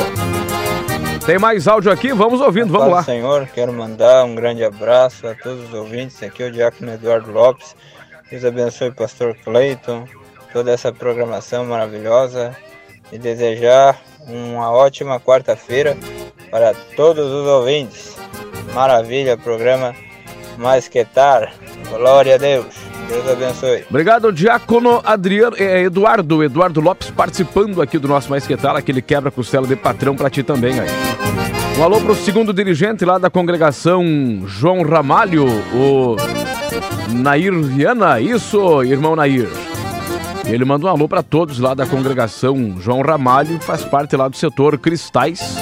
Tem 1.25 1.39
mais 1.39 1.69
áudio 1.69 1.89
aqui? 1.89 2.11
Vamos 2.11 2.41
ouvindo, 2.41 2.73
vamos 2.73 2.89
lá. 2.93 3.03
Senhor, 3.03 3.47
quero 3.47 3.71
mandar 3.71 4.25
um 4.25 4.35
grande 4.35 4.61
abraço 4.61 5.25
a 5.25 5.33
todos 5.33 5.69
os 5.69 5.73
ouvintes. 5.73 6.21
Aqui 6.21 6.43
é 6.43 6.47
o 6.47 6.51
Diácono 6.51 6.91
Eduardo 6.93 7.31
Lopes. 7.31 7.75
Deus 8.29 8.43
abençoe 8.43 8.89
o 8.89 8.93
pastor 8.93 9.33
Cleiton, 9.43 10.05
toda 10.51 10.71
essa 10.71 10.91
programação 10.91 11.65
maravilhosa 11.65 12.53
e 13.09 13.17
desejar 13.17 14.01
uma 14.27 14.69
ótima 14.69 15.17
quarta-feira 15.17 15.95
para 16.51 16.73
todos 16.95 17.25
os 17.25 17.47
ouvintes. 17.47 18.17
Maravilha, 18.73 19.37
programa 19.37 19.95
Mais 20.57 20.89
Que 20.89 21.05
Tar. 21.05 21.53
Glória 21.89 22.35
a 22.35 22.37
Deus. 22.37 22.92
Deus 23.07 23.29
abençoe. 23.29 23.83
Obrigado, 23.89 24.31
Diácono 24.31 25.01
Adriano, 25.03 25.55
é, 25.57 25.83
Eduardo, 25.83 26.43
Eduardo 26.43 26.81
Lopes 26.81 27.11
participando 27.11 27.81
aqui 27.81 27.97
do 27.97 28.07
nosso 28.07 28.29
Mais 28.29 28.45
Que 28.47 28.57
Tal, 28.57 28.75
aquele 28.75 29.01
quebra-costela 29.01 29.67
de 29.67 29.75
patrão 29.75 30.15
pra 30.15 30.29
ti 30.29 30.43
também 30.43 30.79
aí. 30.79 30.89
Um 31.77 31.83
alô 31.83 31.99
pro 31.99 32.15
segundo 32.15 32.53
dirigente 32.53 33.03
lá 33.03 33.17
da 33.17 33.29
congregação 33.29 34.03
João 34.45 34.83
Ramalho, 34.83 35.45
o 35.73 36.15
Nair 37.09 37.53
Viana, 37.61 38.19
isso, 38.19 38.83
irmão 38.83 39.15
Nair. 39.15 39.49
Ele 40.45 40.65
manda 40.65 40.85
um 40.85 40.89
alô 40.89 41.07
pra 41.07 41.23
todos 41.23 41.57
lá 41.57 41.73
da 41.73 41.85
congregação 41.85 42.75
João 42.79 43.01
Ramalho, 43.01 43.59
faz 43.59 43.83
parte 43.83 44.15
lá 44.15 44.27
do 44.27 44.35
setor 44.35 44.77
Cristais, 44.77 45.55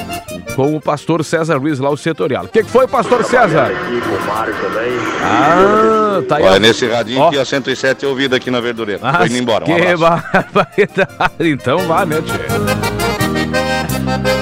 com 0.55 0.75
o 0.75 0.81
pastor 0.81 1.23
César 1.23 1.57
Luiz 1.57 1.79
lá, 1.79 1.89
o 1.89 1.97
setorial. 1.97 2.45
O 2.45 2.47
que, 2.47 2.63
que 2.63 2.69
foi, 2.69 2.87
pastor 2.87 3.23
César? 3.23 3.65
Aqui 3.67 4.01
com 4.01 4.15
o 4.15 4.27
Mário 4.27 4.53
também. 4.55 4.91
Ah, 5.23 6.21
tá 6.27 6.37
aí. 6.37 6.43
Olha, 6.43 6.59
nesse 6.59 6.87
radinho 6.87 7.21
Ó. 7.21 7.29
que 7.29 7.37
a 7.37 7.45
107 7.45 8.05
é 8.05 8.07
ouvida 8.07 8.35
aqui 8.35 8.51
na 8.51 8.59
Verdureira. 8.59 8.99
Tô 9.01 9.11
Mas 9.11 9.31
indo 9.31 9.41
embora. 9.41 9.63
Um 9.63 9.67
que 9.67 9.81
abraço. 9.87 10.23
barbaridade. 10.53 11.31
Então 11.51 11.79
vá, 11.87 12.05
né, 12.05 12.21
tchê? 12.21 12.33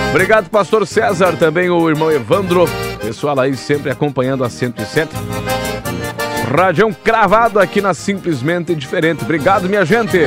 Obrigado, 0.09 0.49
pastor 0.49 0.85
César, 0.87 1.33
também 1.37 1.69
o 1.69 1.89
irmão 1.89 2.11
Evandro, 2.11 2.65
pessoal 3.01 3.39
aí 3.39 3.55
sempre 3.55 3.91
acompanhando 3.91 4.43
a 4.43 4.49
107. 4.49 5.09
Radião 6.55 6.91
cravado 6.91 7.59
aqui 7.59 7.79
na 7.81 7.93
Simplesmente 7.93 8.73
Diferente. 8.73 9.23
Obrigado, 9.23 9.69
minha 9.69 9.85
gente. 9.85 10.17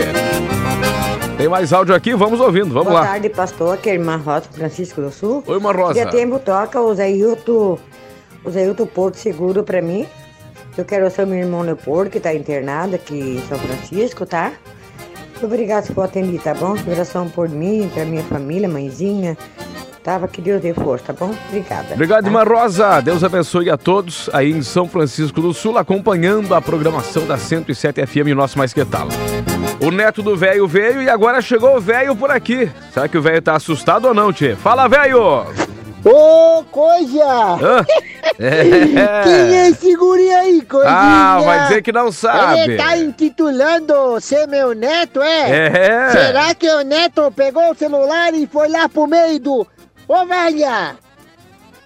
Tem 1.36 1.48
mais 1.48 1.72
áudio 1.72 1.94
aqui? 1.94 2.14
Vamos 2.14 2.40
ouvindo, 2.40 2.68
vamos 2.72 2.88
Boa 2.88 3.00
lá. 3.00 3.06
tarde, 3.06 3.28
pastor. 3.28 3.74
Aqui 3.74 3.90
é 3.90 3.94
irmã 3.94 4.16
Rosa 4.16 4.46
Francisco 4.52 5.00
do 5.00 5.10
Sul. 5.10 5.42
Oi, 5.46 5.54
irmã 5.56 5.72
Rosa. 5.72 6.06
Tempo 6.06 6.38
toca 6.38 6.80
o 6.80 6.94
Zailton, 6.94 7.78
o 8.44 8.50
Zailton 8.50 8.86
Porto 8.86 9.16
Seguro 9.16 9.62
pra 9.64 9.82
mim. 9.82 10.06
Eu 10.76 10.84
quero 10.84 11.10
ser 11.10 11.26
meu 11.26 11.38
irmão 11.38 11.62
Leopoldo, 11.62 12.10
que 12.10 12.20
tá 12.20 12.32
internado 12.34 12.94
aqui 12.94 13.14
em 13.18 13.48
São 13.48 13.58
Francisco, 13.58 14.24
tá? 14.24 14.52
Obrigado 15.42 15.92
por 15.92 16.04
atender, 16.04 16.40
tá 16.40 16.54
bom? 16.54 16.76
Oração 16.88 17.28
por 17.28 17.48
mim, 17.48 17.90
pra 17.92 18.04
minha 18.04 18.22
família, 18.22 18.68
mãezinha. 18.68 19.36
Tava 20.02 20.26
que 20.26 20.40
Deus 20.40 20.61
dê 20.61 20.75
força, 20.75 21.04
tá 21.06 21.12
bom? 21.12 21.32
Obrigada. 21.49 21.94
Obrigado, 21.94 22.26
irmã 22.26 22.42
Rosa. 22.42 23.00
Deus 23.00 23.23
abençoe 23.23 23.71
a 23.71 23.76
todos 23.76 24.28
aí 24.32 24.50
em 24.50 24.61
São 24.61 24.88
Francisco 24.88 25.40
do 25.40 25.54
Sul, 25.54 25.78
acompanhando 25.78 26.54
a 26.54 26.61
programação 26.61 27.25
da 27.25 27.38
107 27.38 28.04
FM 28.06 28.28
e 28.28 28.32
o 28.32 28.37
nosso 28.37 28.59
Mais 28.59 28.73
Que 28.73 28.85
Tal. 28.85 29.06
O 29.80 29.92
neto 29.92 30.21
do 30.21 30.37
velho 30.37 30.66
veio 30.66 31.02
e 31.02 31.09
agora 31.09 31.40
chegou 31.40 31.76
o 31.76 31.80
velho 31.80 32.16
por 32.16 32.32
aqui. 32.32 32.68
Será 32.92 33.06
que 33.06 33.16
o 33.16 33.23
velho 33.23 33.40
tá 33.40 33.54
assustado 33.54 34.06
ou 34.06 34.14
não, 34.14 34.32
Tchê? 34.32 34.56
Fala, 34.56 34.88
velho! 34.88 35.47
Ô, 36.04 36.64
coisa! 36.64 37.25
Hã? 37.61 37.87
É. 38.38 39.23
Quem 39.25 39.56
é 39.56 39.68
esse 39.68 39.94
guri 39.94 40.30
aí, 40.32 40.62
coisinha? 40.62 40.92
Ah, 40.92 41.40
vai 41.44 41.62
dizer 41.64 41.82
que 41.82 41.92
não 41.92 42.11
sabe. 42.11 42.61
Ele 42.61 42.76
tá 42.76 42.97
intitulando 42.97 44.18
ser 44.21 44.47
meu 44.49 44.75
neto, 44.75 45.21
é? 45.21 45.66
É. 45.66 46.11
Será 46.11 46.54
que 46.54 46.68
o 46.68 46.82
neto 46.82 47.30
pegou 47.32 47.71
o 47.71 47.75
celular 47.75 48.32
e 48.35 48.47
foi 48.47 48.68
lá 48.68 48.88
pro 48.88 49.06
meio 49.06 49.38
do... 49.38 49.66
Ô, 50.09 50.26
velha! 50.26 50.97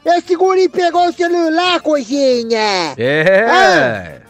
Esse 0.05 0.37
guri 0.37 0.69
pegou 0.69 1.09
o 1.09 1.13
celular, 1.13 1.81
coisinha! 1.81 2.95
É. 2.97 3.45
Ah, 3.49 4.21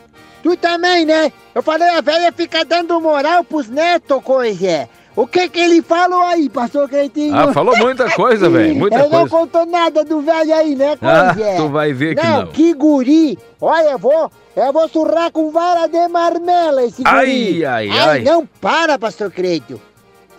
tu 0.42 0.56
também, 0.56 1.04
né? 1.04 1.30
Eu 1.54 1.62
falei, 1.62 1.88
a 1.90 2.00
velha 2.00 2.32
fica 2.32 2.64
dando 2.64 3.00
moral 3.00 3.44
pros 3.44 3.68
netos, 3.68 4.22
coisa. 4.22 4.88
O 5.14 5.26
que 5.26 5.48
que 5.48 5.58
ele 5.60 5.80
falou 5.80 6.20
aí, 6.22 6.48
pastor 6.50 6.88
Creitinho? 6.90 7.34
Ah, 7.34 7.50
falou 7.52 7.74
muita 7.78 8.08
coisa, 8.14 8.50
velho. 8.50 8.74
Muita 8.76 8.96
Ele 8.96 9.04
não 9.08 9.26
coisa. 9.26 9.30
contou 9.30 9.64
nada 9.66 10.04
do 10.04 10.20
velho 10.20 10.54
aí, 10.54 10.74
né, 10.76 10.96
Ah, 11.00 11.34
coisa? 11.34 11.56
tu 11.56 11.68
vai 11.68 11.92
ver 11.94 12.16
que 12.16 12.26
não. 12.26 12.40
não. 12.42 12.46
que 12.48 12.74
guri. 12.74 13.38
Olha, 13.58 13.90
eu 13.92 13.98
vou, 13.98 14.30
eu 14.54 14.72
vou 14.74 14.88
surrar 14.90 15.30
com 15.30 15.50
vara 15.50 15.86
de 15.88 16.06
marmela 16.08 16.84
esse 16.84 17.02
guri. 17.02 17.64
Ai, 17.64 17.64
ai, 17.64 17.98
ai. 17.98 18.20
não 18.24 18.44
para, 18.60 18.98
pastor 18.98 19.30
Creito. 19.30 19.80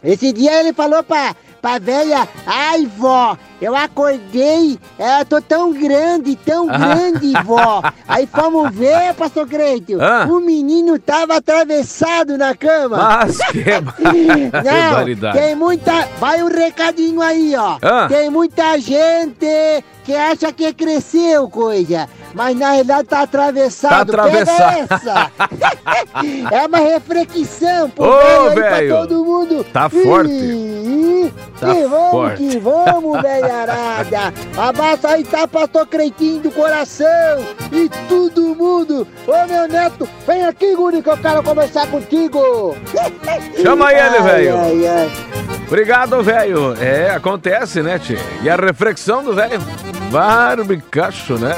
Esse 0.04 0.32
dia 0.32 0.60
ele 0.60 0.74
falou 0.74 1.02
pra, 1.04 1.36
pra 1.62 1.80
velha, 1.80 2.28
ai, 2.46 2.86
vó, 2.86 3.38
eu 3.62 3.76
acordei, 3.76 4.78
eu 5.00 5.26
tô 5.26 5.42
tão 5.42 5.72
grande, 5.74 6.36
tão 6.36 6.68
Ah. 6.70 6.78
grande, 6.78 7.34
vó. 7.44 7.82
Aí 8.08 8.28
fomos 8.28 8.72
ver, 8.74 9.14
pastor 9.16 9.48
Creito, 9.48 10.02
Ah. 10.02 10.26
o 10.30 10.40
menino 10.40 10.98
tava 11.00 11.38
atravessado 11.38 12.38
na 12.38 12.56
cama. 12.56 12.98
Mas 12.98 13.38
que 13.38 13.64
Não, 15.24 15.32
tem 15.34 15.56
muita. 15.56 16.08
Vai 16.20 16.42
um 16.44 16.48
recadinho 16.48 17.22
aí, 17.22 17.56
ó. 17.56 17.78
Ah. 17.82 18.08
Tem 18.08 18.30
muita 18.30 18.78
gente 18.80 19.84
que 20.04 20.16
acha 20.16 20.52
que 20.54 20.74
cresceu 20.74 21.50
coisa, 21.50 22.08
mas 22.34 22.58
na 22.58 22.72
realidade 22.72 23.08
tá 23.10 23.22
atravessado. 23.22 24.14
Tá 24.14 24.24
atravessado. 24.24 25.32
É 26.52 26.66
uma 26.66 26.78
reflexão 26.80 27.90
pro 27.90 28.06
Ô, 28.06 28.18
velho 28.18 28.50
aí 28.50 28.56
pra 28.56 28.70
velho. 28.78 28.90
todo 28.96 29.24
mundo. 29.26 29.64
Tá 29.72 29.90
forte. 29.90 31.34
Tá 31.60 31.74
que 31.74 31.82
vamos, 31.86 32.12
forte. 32.12 32.38
que 32.48 32.60
vamos, 32.60 33.22
velharada. 33.48 34.34
Abraço 34.58 35.08
aí, 35.08 35.24
tá, 35.24 35.48
pastor 35.48 35.88
Creitinho 35.88 36.42
do 36.42 36.52
coração. 36.52 37.08
E 37.72 37.90
todo 38.08 38.56
mundo. 38.56 39.08
Ô, 39.26 39.48
meu 39.48 39.68
neto, 39.68 40.08
vem 40.26 40.46
aqui, 40.46 40.76
guri, 40.76 41.02
que 41.02 41.10
eu 41.10 41.18
quero 41.18 41.42
conversar 41.44 41.88
contigo. 41.88 42.76
Chama 43.62 43.94
ele, 43.94 44.20
velho. 44.20 44.56
Obrigado, 45.68 46.24
velho. 46.24 46.76
É, 46.82 47.12
acontece, 47.12 47.82
né, 47.82 48.00
tio? 48.00 48.18
E 48.42 48.50
a 48.50 48.56
reflexão 48.56 49.24
do 49.24 49.34
velho? 49.34 49.60
Barbicacho, 50.12 51.38
né? 51.38 51.56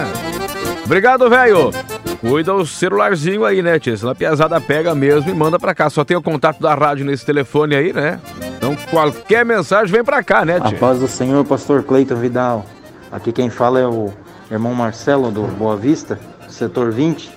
Obrigado, 0.84 1.30
velho. 1.30 1.72
Cuida 2.22 2.54
o 2.54 2.66
celularzinho 2.66 3.46
aí, 3.46 3.62
né, 3.62 3.80
tia? 3.80 3.96
Senão 3.96 4.12
a 4.12 4.16
piazada 4.16 4.60
pega 4.60 4.94
mesmo 4.94 5.30
e 5.32 5.34
manda 5.34 5.58
pra 5.58 5.74
cá. 5.74 5.90
Só 5.90 6.04
tem 6.04 6.18
o 6.18 6.22
contato 6.22 6.60
da 6.62 6.74
rádio 6.76 7.06
nesse 7.06 7.26
telefone 7.26 7.76
aí, 7.76 7.94
né? 7.94 8.20
Então 8.58 8.76
qualquer 8.92 9.46
mensagem 9.46 9.92
vem 9.94 10.04
pra 10.04 10.22
cá, 10.22 10.44
né, 10.44 10.58
A 10.58 10.68
tia? 10.70 10.78
paz 10.78 11.00
do 11.00 11.08
Senhor, 11.08 11.46
pastor 11.46 11.82
Cleiton 11.84 12.16
Vidal. 12.16 12.66
Aqui 13.12 13.32
quem 13.32 13.50
fala 13.50 13.80
é 13.80 13.88
o 13.88 14.12
irmão 14.52 14.74
Marcelo 14.76 15.32
do 15.32 15.44
Boa 15.44 15.78
Vista, 15.78 16.20
setor 16.50 16.92
20. 16.92 17.32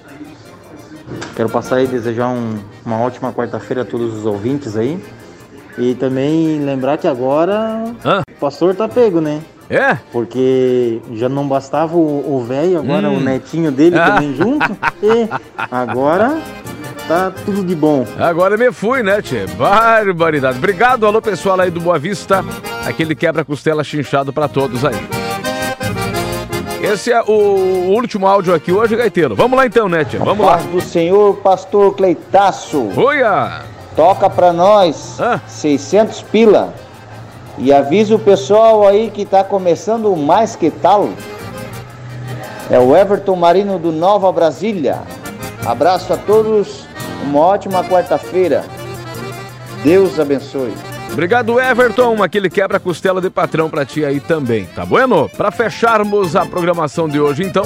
Quero 1.37 1.49
passar 1.49 1.77
aí 1.77 1.85
e 1.85 1.89
desejar 1.89 2.29
um- 2.29 2.59
uma 2.85 2.99
ótima 2.99 3.33
quarta-feira 3.33 3.83
a 3.83 3.85
todos 3.85 4.17
os 4.19 4.27
ouvintes 4.27 4.77
aí. 4.77 5.03
E 5.79 5.95
também 5.95 6.59
lembrar 6.61 6.99
que 6.99 7.07
agora 7.07 7.85
o 8.29 8.35
pastor 8.41 8.75
tá 8.75 8.89
pego, 8.89 9.21
né? 9.21 9.41
É? 9.75 9.97
Porque 10.13 11.01
já 11.15 11.29
não 11.31 11.49
bastava 11.49 11.97
o 11.97 12.45
velho, 12.47 12.79
agora 12.79 13.09
Hum. 13.09 13.17
o 13.17 13.21
netinho 13.21 13.73
dele 13.73 13.99
Ah. 13.99 14.13
também 14.13 14.35
junto. 14.37 14.71
E 15.03 15.29
agora 15.71 16.37
tá 17.09 17.33
tudo 17.45 17.65
de 17.65 17.75
bom. 17.75 18.05
Agora 18.19 18.59
me 18.59 18.71
fui, 18.71 19.03
né, 19.03 19.23
tia? 19.23 19.47
Barbaridade. 19.57 20.59
Obrigado, 20.59 21.07
alô, 21.07 21.23
pessoal 21.23 21.59
aí 21.59 21.71
do 21.71 21.81
Boa 21.81 21.99
Vista. 21.99 22.45
Aquele 22.87 23.15
quebra-costela 23.15 23.83
chinchado 23.83 24.31
pra 24.31 24.47
todos 24.47 24.85
aí. 24.85 24.95
Esse 26.83 27.13
é 27.13 27.23
o 27.23 27.89
último 27.95 28.27
áudio 28.27 28.53
aqui 28.55 28.73
hoje, 28.73 28.95
Gaiteiro. 28.97 29.35
Vamos 29.37 29.57
lá 29.57 29.65
então, 29.65 29.89
né, 29.89 30.05
tia? 30.05 30.19
Vamos 30.19 30.45
lá. 30.45 30.55
Paz 30.55 30.67
do 30.67 30.81
Senhor, 30.83 31.37
pastor 31.37 31.95
Cleitaço. 31.95 32.91
Oia! 32.97 33.63
Toca 33.97 34.29
pra 34.29 34.53
nós 34.53 35.19
600 35.47 36.23
pila. 36.23 36.75
E 37.59 37.73
avisa 37.73 38.15
o 38.15 38.19
pessoal 38.19 38.87
aí 38.87 39.11
que 39.11 39.25
tá 39.25 39.45
começando 39.45 40.13
o 40.13 40.17
Mais 40.17 40.57
Que 40.57 40.71
Tal. 40.71 41.11
É 42.71 42.79
o 42.79 42.97
Everton 42.97 43.37
Marino 43.37 43.79
do 43.79 43.93
Nova 43.93 44.31
Brasília. 44.33 45.01
Abraço 45.65 46.13
a 46.13 46.17
todos. 46.17 46.87
Uma 47.25 47.41
ótima 47.41 47.85
quarta-feira. 47.85 48.65
Deus 49.85 50.19
abençoe. 50.19 50.73
Obrigado, 51.13 51.61
Everton. 51.61 52.23
Aquele 52.23 52.49
quebra-costela 52.49 53.21
de 53.21 53.29
patrão 53.29 53.69
pra 53.69 53.85
ti 53.85 54.05
aí 54.05 54.19
também, 54.19 54.65
tá 54.65 54.87
bueno? 54.87 55.29
Pra 55.37 55.51
fecharmos 55.51 56.35
a 56.35 56.47
programação 56.47 57.07
de 57.09 57.21
hoje, 57.21 57.45
então. 57.45 57.65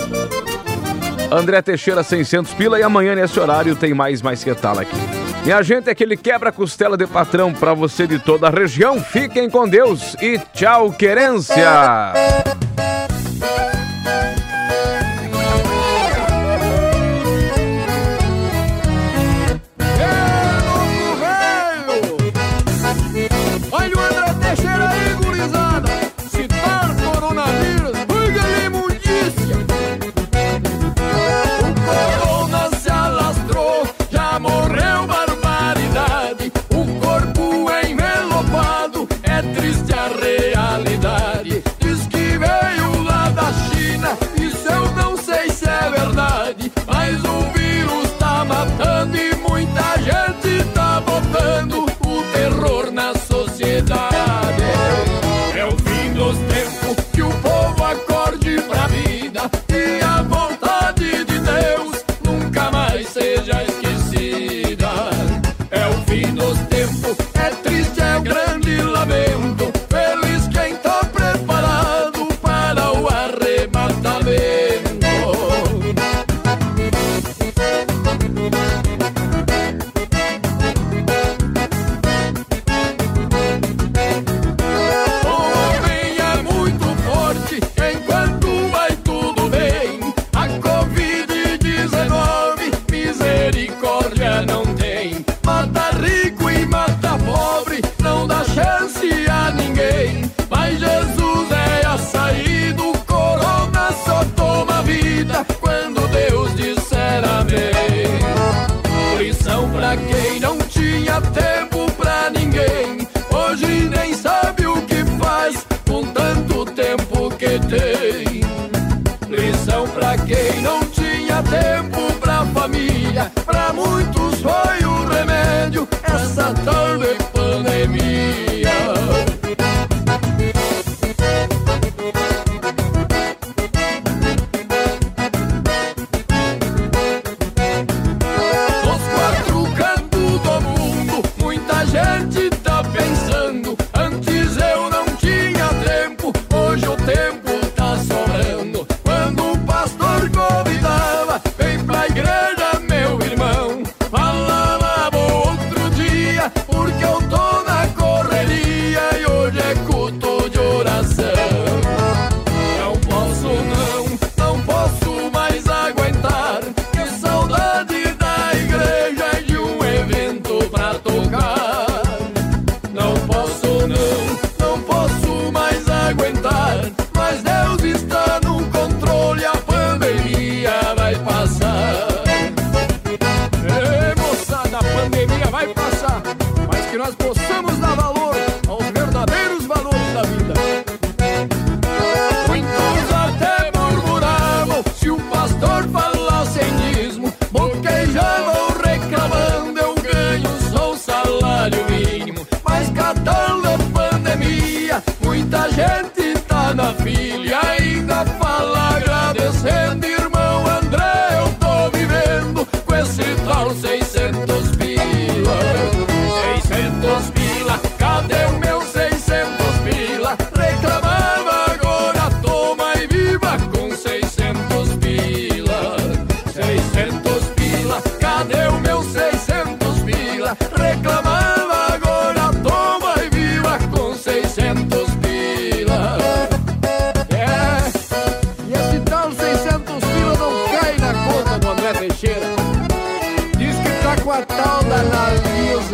André 1.31 1.63
Teixeira, 1.63 2.03
600 2.03 2.53
pila. 2.55 2.79
E 2.79 2.83
amanhã, 2.83 3.15
nesse 3.15 3.39
horário, 3.39 3.77
tem 3.77 3.95
mais 3.95 4.21
Mais 4.21 4.43
Que 4.43 4.55
Tal 4.55 4.79
aqui. 4.79 5.26
Minha 5.47 5.63
gente, 5.63 5.89
aquele 5.89 6.17
quebra-costela 6.17 6.97
de 6.97 7.07
patrão 7.07 7.53
pra 7.53 7.73
você 7.73 8.05
de 8.05 8.19
toda 8.19 8.49
a 8.49 8.51
região. 8.51 9.01
Fiquem 9.01 9.49
com 9.49 9.69
Deus 9.69 10.17
e 10.21 10.41
tchau, 10.53 10.91
querência! 10.91 12.13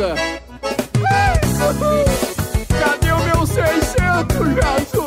Analisa. 0.02 0.14
Cadê 2.80 3.12
o 3.12 3.18
meu 3.18 3.46
600, 3.46 4.36
Jesus? 4.54 5.02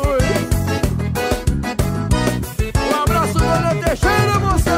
Um 2.74 3.02
abraço, 3.02 3.34
dona 3.34 3.74
Teixeira, 3.74 4.38
moção! 4.40 4.72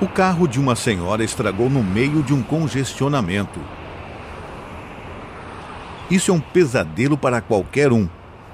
O 0.00 0.08
carro 0.08 0.48
de 0.48 0.58
uma 0.58 0.74
senhora 0.74 1.22
estragou 1.22 1.68
no 1.68 1.82
meio 1.82 2.22
de 2.22 2.32
um 2.32 2.42
congestionamento. 2.42 3.60
Isso 6.10 6.30
é 6.30 6.34
um 6.34 6.40
pesadelo 6.40 7.16
para 7.16 7.42
qualquer 7.42 7.92
um, 7.92 8.08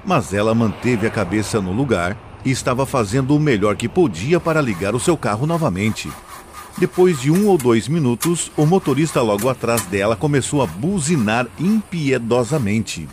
mas 0.05 0.33
ela 0.33 0.53
manteve 0.53 1.07
a 1.07 1.09
cabeça 1.09 1.61
no 1.61 1.71
lugar 1.71 2.15
e 2.45 2.51
estava 2.51 2.85
fazendo 2.85 3.35
o 3.35 3.39
melhor 3.39 3.75
que 3.75 3.89
podia 3.89 4.39
para 4.39 4.61
ligar 4.61 4.95
o 4.95 4.99
seu 4.99 5.17
carro 5.17 5.45
novamente. 5.45 6.11
Depois 6.77 7.19
de 7.19 7.31
um 7.31 7.47
ou 7.47 7.57
dois 7.57 7.87
minutos, 7.87 8.51
o 8.55 8.65
motorista 8.65 9.21
logo 9.21 9.49
atrás 9.49 9.83
dela 9.87 10.15
começou 10.15 10.61
a 10.61 10.67
buzinar 10.67 11.47
impiedosamente. 11.59 13.07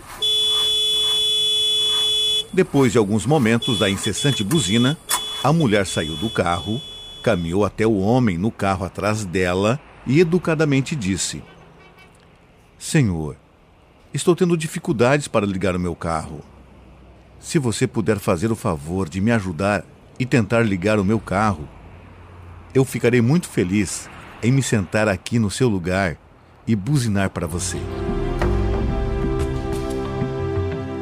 Depois 2.52 2.92
de 2.92 2.98
alguns 2.98 3.24
momentos 3.24 3.78
da 3.78 3.88
incessante 3.88 4.44
buzina, 4.44 4.98
a 5.42 5.52
mulher 5.52 5.86
saiu 5.86 6.14
do 6.16 6.28
carro, 6.28 6.80
caminhou 7.22 7.64
até 7.64 7.86
o 7.86 7.98
homem 7.98 8.36
no 8.36 8.50
carro 8.50 8.84
atrás 8.84 9.24
dela 9.24 9.80
e 10.06 10.20
educadamente 10.20 10.94
disse: 10.94 11.42
Senhor, 12.78 13.36
estou 14.12 14.36
tendo 14.36 14.56
dificuldades 14.56 15.26
para 15.26 15.46
ligar 15.46 15.74
o 15.74 15.80
meu 15.80 15.96
carro. 15.96 16.44
Se 17.44 17.58
você 17.58 17.86
puder 17.86 18.18
fazer 18.18 18.50
o 18.50 18.56
favor 18.56 19.06
de 19.06 19.20
me 19.20 19.30
ajudar 19.30 19.84
e 20.18 20.24
tentar 20.24 20.62
ligar 20.62 20.98
o 20.98 21.04
meu 21.04 21.20
carro, 21.20 21.68
eu 22.74 22.86
ficarei 22.86 23.20
muito 23.20 23.46
feliz 23.48 24.08
em 24.42 24.50
me 24.50 24.62
sentar 24.62 25.08
aqui 25.08 25.38
no 25.38 25.50
seu 25.50 25.68
lugar 25.68 26.16
e 26.66 26.74
buzinar 26.74 27.28
para 27.28 27.46
você. 27.46 27.76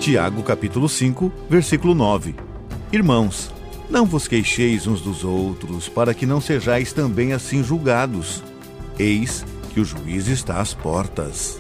Tiago 0.01 0.43
capítulo 0.43 0.89
5, 0.89 1.33
versículo 1.49 1.95
9. 1.95 2.35
Irmãos, 2.93 3.55
não 3.89 4.05
vos 4.05 4.27
queixeis 4.27 4.89
uns 4.89 5.01
dos 5.01 5.23
outros, 5.23 5.89
para 5.89 6.13
que 6.13 6.27
não 6.27 6.41
sejais 6.41 6.93
também 6.93 7.33
assim 7.33 7.63
julgados. 7.63 8.43
Eis 8.99 9.47
que 9.73 9.79
o 9.79 9.85
juiz 9.85 10.27
está 10.27 10.61
às 10.61 10.75
portas. 10.75 11.57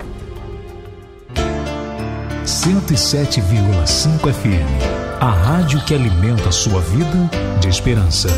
107,5 2.53 4.31
FM. 4.31 5.19
A 5.19 5.31
rádio 5.31 5.83
que 5.87 5.95
alimenta 5.95 6.51
a 6.51 6.53
sua 6.53 6.83
vida 6.83 7.31
de 7.59 7.69
esperança. 7.69 8.29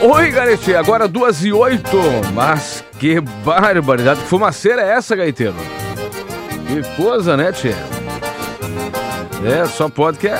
Oi, 0.00 0.30
Garete, 0.30 0.74
agora 0.74 1.06
duas 1.06 1.44
e 1.44 1.52
oito. 1.52 1.98
Mas 2.32 2.82
que 2.98 3.20
barbaridade. 3.20 4.22
Que 4.22 4.26
fumaceira 4.26 4.80
é 4.80 4.92
essa, 4.92 5.14
Gaiteiro? 5.14 5.54
Que 6.66 6.96
coisa, 6.96 7.36
né, 7.36 7.52
Tchê? 7.52 7.74
É, 9.44 9.66
só 9.66 9.88
pode 9.88 10.18
que 10.18 10.28
é. 10.28 10.38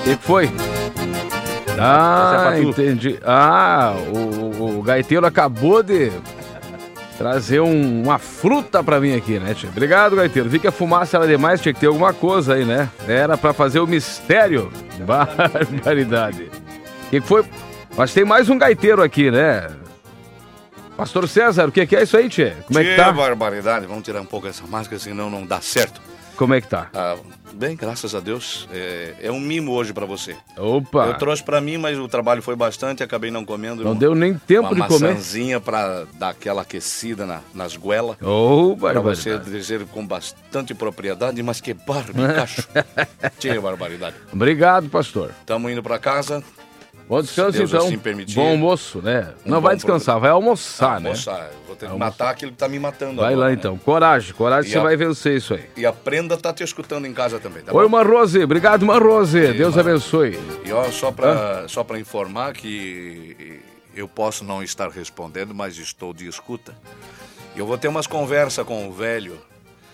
O 0.00 0.02
que 0.04 0.16
foi? 0.16 0.50
Ah, 1.78 2.54
entendi. 2.58 3.18
Ah, 3.24 3.94
o, 4.14 4.78
o 4.78 4.82
gaiteiro 4.82 5.24
acabou 5.26 5.82
de 5.82 6.10
trazer 7.16 7.60
um- 7.60 8.02
uma 8.02 8.18
fruta 8.18 8.82
pra 8.82 8.98
mim 9.00 9.14
aqui, 9.14 9.38
né, 9.38 9.54
tio? 9.54 9.68
Obrigado, 9.70 10.16
gaiteiro. 10.16 10.48
Vi 10.48 10.58
que 10.58 10.66
a 10.66 10.72
fumaça 10.72 11.16
era 11.16 11.26
demais, 11.26 11.60
tinha 11.60 11.72
que 11.72 11.80
ter 11.80 11.86
alguma 11.86 12.12
coisa 12.12 12.54
aí, 12.54 12.64
né? 12.64 12.88
Era 13.06 13.36
pra 13.38 13.52
fazer 13.52 13.80
o 13.80 13.86
mistério. 13.86 14.70
Barbaridade. 15.06 16.44
O 17.06 17.10
que 17.10 17.20
que 17.20 17.26
foi? 17.26 17.44
Mas 17.96 18.12
tem 18.12 18.24
mais 18.24 18.48
um 18.48 18.58
gaiteiro 18.58 19.02
aqui, 19.02 19.30
né? 19.30 19.68
Pastor 20.96 21.26
César, 21.28 21.68
o 21.68 21.72
que 21.72 21.86
que 21.86 21.96
é 21.96 22.02
isso 22.02 22.16
aí, 22.16 22.28
tchê? 22.28 22.52
Como 22.66 22.78
é 22.78 22.84
que 22.84 22.96
tá? 22.96 23.10
barbaridade. 23.10 23.86
Vamos 23.86 24.02
tirar 24.04 24.20
um 24.20 24.26
pouco 24.26 24.46
essa 24.46 24.66
máscara, 24.66 24.98
senão 25.00 25.30
não 25.30 25.46
dá 25.46 25.60
certo. 25.60 26.00
Como 26.40 26.54
é 26.54 26.60
que 26.62 26.68
tá? 26.68 26.88
Ah, 26.94 27.18
bem, 27.52 27.76
graças 27.76 28.14
a 28.14 28.18
Deus. 28.20 28.66
É, 28.72 29.14
é 29.24 29.30
um 29.30 29.38
mimo 29.38 29.72
hoje 29.72 29.92
pra 29.92 30.06
você. 30.06 30.34
Opa! 30.56 31.04
Eu 31.08 31.18
trouxe 31.18 31.42
pra 31.44 31.60
mim, 31.60 31.76
mas 31.76 31.98
o 31.98 32.08
trabalho 32.08 32.40
foi 32.40 32.56
bastante, 32.56 33.02
acabei 33.02 33.30
não 33.30 33.44
comendo. 33.44 33.84
Não 33.84 33.90
Uma- 33.92 34.00
deu 34.00 34.14
nem 34.14 34.32
tempo 34.38 34.72
uma 34.74 34.86
de 34.86 34.94
comer. 34.94 35.10
maçãzinha 35.10 35.60
pra 35.60 36.06
dar 36.14 36.30
aquela 36.30 36.62
aquecida 36.62 37.26
na- 37.26 37.40
nas 37.52 37.76
goelas. 37.76 38.16
Pra 38.16 38.24
barbaridade. 38.94 39.20
você 39.20 39.38
dizer 39.50 39.84
com 39.88 40.06
bastante 40.06 40.72
propriedade, 40.72 41.42
mas 41.42 41.60
que 41.60 41.74
barbicacho. 41.74 42.66
Tchê, 43.38 43.60
barbaridade. 43.60 44.16
Obrigado, 44.32 44.88
pastor. 44.88 45.32
Estamos 45.40 45.70
indo 45.70 45.82
pra 45.82 45.98
casa. 45.98 46.42
Bom 47.10 47.20
descanso, 47.22 47.58
Deus 47.58 47.70
então. 47.70 47.86
assim 47.86 47.98
permitir. 47.98 48.36
Bom 48.36 48.50
almoço, 48.50 49.02
né? 49.02 49.34
Um 49.44 49.50
Não 49.50 49.60
vai 49.60 49.74
descansar, 49.74 50.20
vai 50.20 50.30
almoçar, 50.30 51.00
né? 51.00 51.08
Almoçar. 51.08 51.50
Vou 51.66 51.74
ter 51.74 51.86
que 51.86 51.92
Almoçar. 51.92 51.98
matar 52.10 52.30
aquilo 52.30 52.52
que 52.52 52.56
tá 52.56 52.68
me 52.68 52.78
matando 52.78 53.16
Vai 53.16 53.32
agora, 53.32 53.36
lá 53.36 53.46
né? 53.48 53.54
então. 53.58 53.76
Coragem, 53.78 54.32
coragem, 54.32 54.70
E 54.70 54.72
você 54.72 54.78
a- 54.78 54.82
vai 54.82 54.96
vencer 54.96 55.36
isso 55.36 55.54
aí. 55.54 55.64
E 55.76 55.84
a 55.84 55.92
prenda 55.92 56.36
tá 56.36 56.52
te 56.52 56.62
escutando 56.62 57.06
em 57.06 57.12
casa 57.12 57.40
também, 57.40 57.64
tá 57.64 57.72
Oi, 57.74 57.82
bom? 57.82 57.88
Marrose. 57.90 58.38
Obrigado, 58.44 58.86
Marrose. 58.86 59.52
Deus 59.54 59.76
abençoe. 59.76 60.38
E 60.64 60.72
ó, 60.72 60.84
só 60.92 61.10
pra, 61.10 61.66
só 61.66 61.82
pra 61.82 61.98
informar 61.98 62.52
que 62.52 63.60
eu 63.92 64.06
posso 64.06 64.44
não 64.44 64.62
estar 64.62 64.88
respondendo, 64.88 65.52
mas 65.52 65.76
estou 65.78 66.14
de 66.14 66.28
escuta. 66.28 66.72
Eu 67.56 67.66
vou 67.66 67.76
ter 67.76 67.88
umas 67.88 68.06
conversas 68.06 68.64
com 68.64 68.88
o 68.88 68.92
velho. 68.92 69.36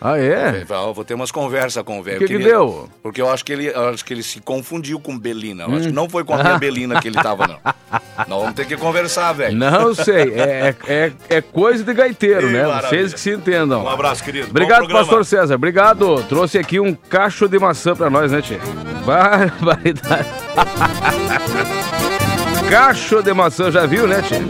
Ah, 0.01 0.19
é? 0.19 0.65
Eu 0.69 0.93
vou 0.93 1.05
ter 1.05 1.15
umas 1.15 1.31
conversas 1.33 1.83
com 1.83 1.99
o 1.99 2.03
velho. 2.03 2.17
O 2.17 2.21
que 2.21 2.27
que 2.27 2.39
deu? 2.39 2.89
Porque 3.03 3.21
eu 3.21 3.31
acho 3.31 3.45
que 3.45 3.53
ele, 3.53 3.71
acho 3.71 4.05
que 4.05 4.13
ele 4.13 4.23
se 4.23 4.41
confundiu 4.41 5.01
com 5.01 5.19
Belina. 5.19 5.65
Eu 5.65 5.71
Hum. 5.71 5.77
acho 5.77 5.89
que 5.89 5.95
não 5.95 6.09
foi 6.09 6.23
com 6.23 6.35
a 6.35 6.43
minha 6.43 6.57
Belina 6.61 7.01
que 7.01 7.09
ele 7.09 7.17
tava, 7.21 7.47
não. 7.47 7.57
Nós 8.29 8.41
vamos 8.41 8.55
ter 8.55 8.67
que 8.67 8.77
conversar, 8.77 9.33
velho. 9.33 9.57
Não 9.57 9.95
sei, 9.95 10.35
é, 10.35 10.75
é, 10.87 11.13
é 11.31 11.41
coisa 11.41 11.83
de 11.83 11.95
gaiteiro, 11.95 12.49
Ih, 12.49 12.53
né? 12.53 12.67
maravilha. 12.67 12.89
Vocês 12.91 13.15
que 13.15 13.21
se 13.21 13.31
entendam. 13.31 13.85
Um 13.85 13.89
abraço, 13.89 14.23
querido. 14.23 14.49
Obrigado, 14.51 14.87
pastor 14.89 15.25
César. 15.25 15.55
Obrigado. 15.55 16.23
Trouxe 16.25 16.59
aqui 16.59 16.79
um 16.79 16.95
cacho 16.95 17.49
de 17.49 17.59
maçã 17.59 17.97
pra 17.97 18.11
nós, 18.11 18.31
né, 18.31 18.43
Tia? 18.43 18.61
Barbaridade. 19.05 20.29
cacho 22.71 23.23
de 23.23 23.33
maçã, 23.33 23.71
já 23.71 23.87
viu, 23.87 24.07
né, 24.07 24.23
Tia? 24.23 24.41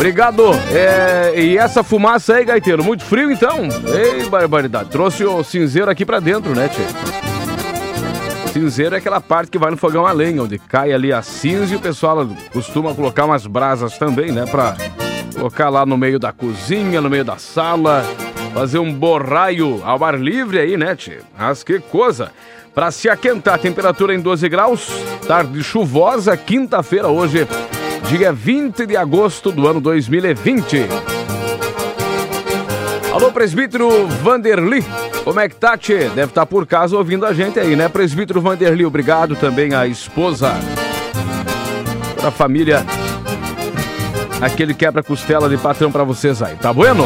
Obrigado. 0.00 0.44
É, 0.72 1.34
e 1.36 1.58
essa 1.58 1.84
fumaça 1.84 2.36
aí, 2.36 2.44
gaiteiro, 2.46 2.82
muito 2.82 3.04
frio 3.04 3.30
então? 3.30 3.68
Ei, 3.94 4.26
barbaridade. 4.30 4.88
Trouxe 4.88 5.26
o 5.26 5.44
cinzeiro 5.44 5.90
aqui 5.90 6.06
pra 6.06 6.18
dentro, 6.18 6.54
né, 6.54 6.68
Tia? 6.68 6.86
Cinzeiro 8.50 8.94
é 8.94 8.98
aquela 8.98 9.20
parte 9.20 9.50
que 9.50 9.58
vai 9.58 9.70
no 9.70 9.76
fogão 9.76 10.06
a 10.06 10.12
lenha, 10.12 10.42
onde 10.42 10.58
cai 10.58 10.90
ali 10.94 11.12
a 11.12 11.20
cinza 11.20 11.74
e 11.74 11.76
o 11.76 11.80
pessoal 11.80 12.26
costuma 12.50 12.94
colocar 12.94 13.26
umas 13.26 13.46
brasas 13.46 13.98
também, 13.98 14.32
né? 14.32 14.46
Pra 14.46 14.74
colocar 15.34 15.68
lá 15.68 15.84
no 15.84 15.98
meio 15.98 16.18
da 16.18 16.32
cozinha, 16.32 17.02
no 17.02 17.10
meio 17.10 17.22
da 17.24 17.36
sala, 17.36 18.02
fazer 18.54 18.78
um 18.78 18.94
borraio 18.94 19.82
ao 19.84 20.02
ar 20.02 20.18
livre 20.18 20.58
aí, 20.58 20.78
né, 20.78 20.96
tio? 20.96 21.20
Mas 21.38 21.62
que 21.62 21.78
coisa! 21.78 22.32
Pra 22.74 22.90
se 22.90 23.10
aquentar, 23.10 23.58
temperatura 23.58 24.14
em 24.14 24.20
12 24.20 24.48
graus, 24.48 24.88
tarde 25.28 25.62
chuvosa, 25.62 26.34
quinta-feira 26.38 27.08
hoje, 27.08 27.46
dia 28.08 28.32
20 28.32 28.86
de 28.86 28.96
agosto 28.96 29.52
do 29.52 29.68
ano 29.68 29.80
2020. 29.80 30.86
Alô, 33.12 33.32
presbítero 33.32 34.06
Vanderly, 34.22 34.84
como 35.24 35.40
é 35.40 35.48
que 35.48 35.56
tá, 35.56 35.76
tchê? 35.76 36.08
Deve 36.08 36.30
estar 36.30 36.46
por 36.46 36.64
casa 36.66 36.96
ouvindo 36.96 37.26
a 37.26 37.32
gente 37.32 37.58
aí, 37.58 37.74
né? 37.76 37.88
Presbítero 37.88 38.40
Vanderly, 38.40 38.84
obrigado 38.84 39.34
também 39.36 39.74
à 39.74 39.86
esposa, 39.86 40.54
toda 42.16 42.28
a 42.28 42.30
família, 42.30 42.84
aquele 44.40 44.72
quebra-costela 44.74 45.48
de 45.48 45.56
patrão 45.58 45.92
pra 45.92 46.04
vocês 46.04 46.42
aí, 46.42 46.56
tá 46.56 46.72
bueno? 46.72 47.04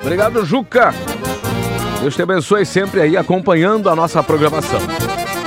Obrigado, 0.00 0.44
Juca. 0.44 0.94
Deus 2.00 2.14
te 2.14 2.22
abençoe 2.22 2.66
sempre 2.66 3.00
aí 3.00 3.16
acompanhando 3.16 3.88
a 3.88 3.96
nossa 3.96 4.22
programação. 4.22 4.80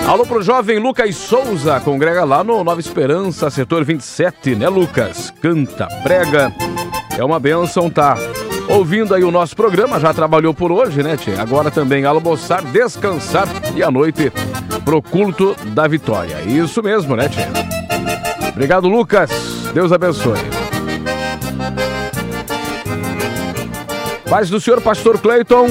Alô 0.08 0.26
pro 0.26 0.42
jovem 0.42 0.80
Lucas 0.80 1.16
Souza, 1.16 1.80
congrega 1.82 2.24
lá 2.24 2.44
no 2.44 2.64
Nova 2.64 2.80
Esperança, 2.80 3.50
setor 3.50 3.84
27, 3.84 4.56
né, 4.56 4.70
Lucas? 4.70 5.34
Canta, 5.42 5.86
prega, 6.02 6.52
é 7.18 7.24
uma 7.24 7.40
benção, 7.40 7.90
tá? 7.90 8.16
Ouvindo 8.70 9.14
aí 9.14 9.24
o 9.24 9.32
nosso 9.32 9.56
programa, 9.56 10.00
já 10.00 10.14
trabalhou 10.14 10.54
por 10.54 10.72
hoje, 10.72 11.04
né? 11.04 11.18
Agora 11.38 11.70
também 11.70 12.06
almoçar, 12.06 12.64
descansar 12.64 13.48
e 13.76 13.84
à 13.84 13.92
noite 13.92 14.32
pro 14.88 15.02
culto 15.02 15.54
da 15.74 15.86
vitória. 15.86 16.42
Isso 16.44 16.82
mesmo, 16.82 17.14
né, 17.14 17.28
tia? 17.28 17.50
Obrigado, 18.48 18.88
Lucas. 18.88 19.30
Deus 19.74 19.92
abençoe. 19.92 20.40
Paz 24.30 24.50
do 24.50 24.62
senhor, 24.62 24.80
pastor 24.80 25.20
Cleiton. 25.20 25.68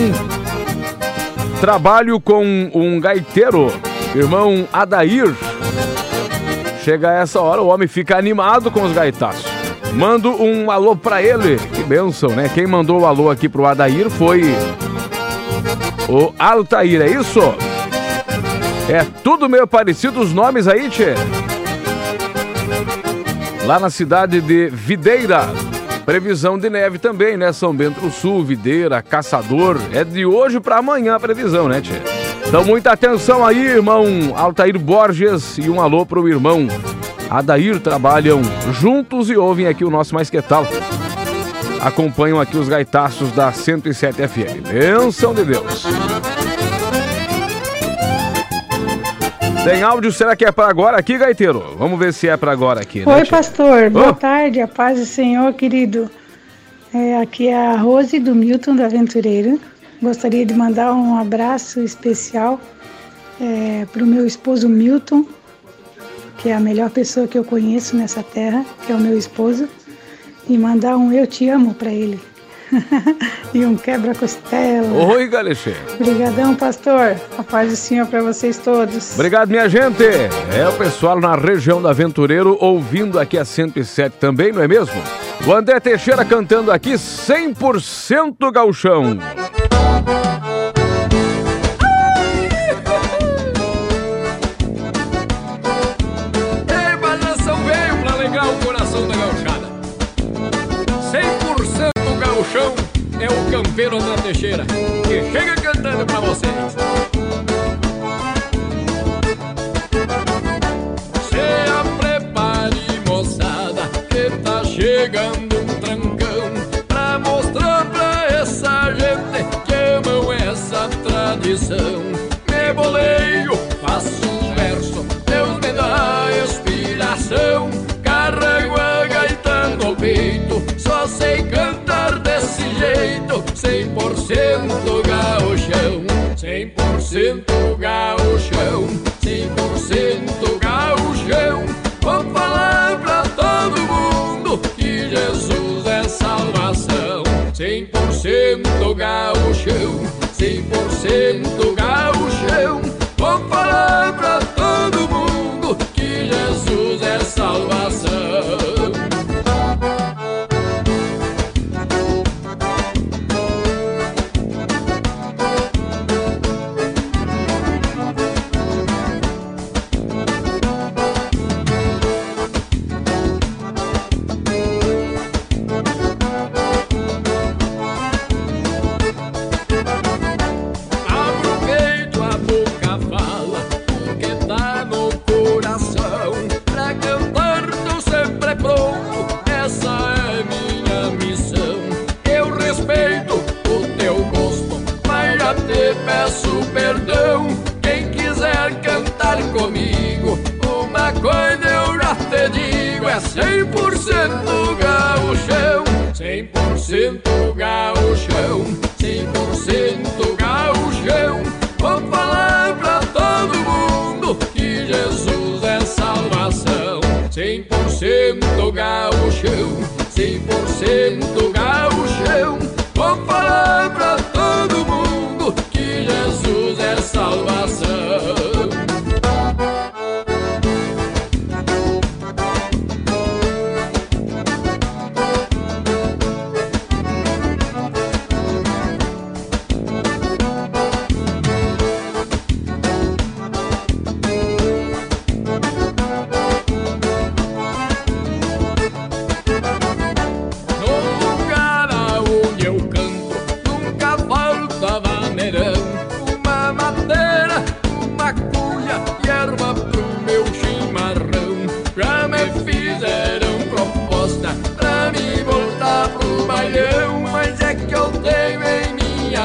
Trabalho 1.63 2.21
com 2.21 2.71
um 2.75 3.01
gaiteiro, 3.01 3.73
irmão 4.15 4.69
Adair. 4.71 5.35
Chega 6.85 7.11
essa 7.11 7.41
hora, 7.41 7.63
o 7.63 7.69
homem 7.69 7.89
fica 7.89 8.19
animado 8.19 8.71
com 8.71 8.83
os 8.83 8.93
gaitaços. 8.93 9.47
Mando 9.95 10.31
um 10.31 10.71
alô 10.71 10.95
pra 10.95 11.23
ele. 11.23 11.57
Que 11.75 11.83
bênção, 11.83 12.29
né? 12.29 12.51
Quem 12.53 12.67
mandou 12.67 13.01
o 13.01 13.07
alô 13.07 13.31
aqui 13.31 13.49
pro 13.49 13.65
Adair 13.65 14.11
foi 14.11 14.43
o 16.07 16.35
Altair, 16.39 17.01
é 17.01 17.09
isso? 17.09 17.41
É 18.89 19.05
tudo 19.25 19.49
meio 19.49 19.67
parecido 19.67 20.21
os 20.21 20.33
nomes 20.33 20.69
aí, 20.69 20.89
tchê? 20.89 21.15
Lá 23.65 23.81
na 23.81 23.91
cidade 23.91 24.41
de 24.41 24.69
Videira. 24.69 25.49
Previsão 26.05 26.57
de 26.57 26.71
neve 26.71 26.99
também, 26.99 27.37
né? 27.37 27.53
São 27.53 27.75
Bento 27.75 28.01
do 28.01 28.13
Sul, 28.13 28.45
Videira, 28.45 29.03
Caçador. 29.03 29.77
É 29.93 30.05
de 30.05 30.25
hoje 30.25 30.61
pra 30.61 30.79
amanhã 30.79 31.17
a 31.17 31.21
previsão, 31.21 31.69
né, 31.69 31.81
tchê? 31.81 32.01
Então 32.47 32.65
muita 32.65 32.93
atenção 32.93 33.45
aí, 33.45 33.59
irmão 33.59 34.05
Altair 34.37 34.79
Borges 34.79 35.59
e 35.59 35.69
um 35.69 35.81
alô 35.81 36.07
pro 36.07 36.29
irmão 36.29 36.69
Adair. 37.29 37.81
Trabalham 37.81 38.41
juntos 38.73 39.29
e 39.31 39.37
ouvem 39.37 39.67
aqui 39.67 39.85
o 39.85 39.91
nosso 39.91 40.15
Mais 40.15 40.31
Que 40.31 40.41
Tal. 40.41 40.65
Acompanham 41.81 42.41
aqui 42.41 42.57
os 42.57 42.69
gaitaços 42.69 43.33
da 43.33 43.51
107 43.51 44.29
FM. 44.29 44.69
Bênção 44.69 45.35
de 45.35 45.45
Deus. 45.45 45.87
Tem 49.67 49.83
áudio, 49.83 50.13
será 50.13 50.37
que 50.37 50.45
é 50.45 50.53
para 50.53 50.69
agora 50.69 50.97
aqui, 50.97 51.19
gaiteiro? 51.19 51.75
Vamos 51.77 51.99
ver 51.99 52.13
se 52.13 52.29
é 52.29 52.37
para 52.37 52.53
agora 52.53 52.81
aqui, 52.81 53.05
né? 53.05 53.17
Oi, 53.17 53.25
pastor. 53.25 53.91
Boa 53.91 54.15
tarde, 54.15 54.61
a 54.61 54.69
paz 54.69 55.01
do 55.01 55.05
Senhor, 55.05 55.53
querido. 55.55 56.09
É, 56.95 57.21
aqui 57.21 57.49
é 57.49 57.67
a 57.67 57.77
Rose 57.77 58.21
do 58.21 58.33
Milton 58.33 58.77
da 58.77 58.87
Aventureira. 58.87 59.59
Gostaria 60.01 60.47
de 60.47 60.55
mandar 60.55 60.95
um 60.95 61.19
abraço 61.19 61.81
especial 61.81 62.61
para 63.93 64.05
o 64.05 64.07
meu 64.07 64.25
esposo 64.25 64.69
Milton, 64.69 65.27
que 66.39 66.49
é 66.49 66.55
a 66.55 66.61
melhor 66.61 66.89
pessoa 66.91 67.27
que 67.27 67.37
eu 67.37 67.43
conheço 67.43 67.97
nessa 67.97 68.23
terra, 68.23 68.65
que 68.87 68.93
é 68.93 68.95
o 68.95 69.01
meu 69.01 69.19
esposo, 69.19 69.69
e 70.49 70.57
mandar 70.57 70.97
um 70.97 71.13
eu 71.13 71.27
te 71.27 71.49
amo 71.49 71.75
para 71.75 71.91
ele. 71.91 72.21
e 73.55 73.65
um 73.65 73.77
quebra-costela. 73.77 75.05
Oi, 75.15 75.29
Galexê. 75.29 75.75
Obrigadão, 75.99 76.55
pastor. 76.55 77.17
A 77.39 77.43
paz 77.43 77.71
do 77.71 77.77
Senhor 77.77 78.07
para 78.07 78.23
vocês 78.23 78.59
todos. 78.59 79.15
Obrigado, 79.15 79.49
minha 79.49 79.69
gente. 79.69 80.05
É 80.05 80.69
o 80.69 80.73
pessoal 80.73 81.21
na 81.21 81.35
região 81.35 81.81
da 81.81 81.91
Aventureiro 81.91 82.57
ouvindo 82.61 83.19
aqui 83.19 83.39
a 83.39 83.45
107 83.45 84.17
também, 84.19 84.53
não 84.53 84.63
é 84.63 84.69
mesmo? 84.69 85.03
O 85.47 85.53
André 85.53 85.79
Teixeira 85.81 86.25
cantando 86.25 86.73
aqui 86.73 86.95
100% 86.95 88.51
gauchão. 88.51 89.19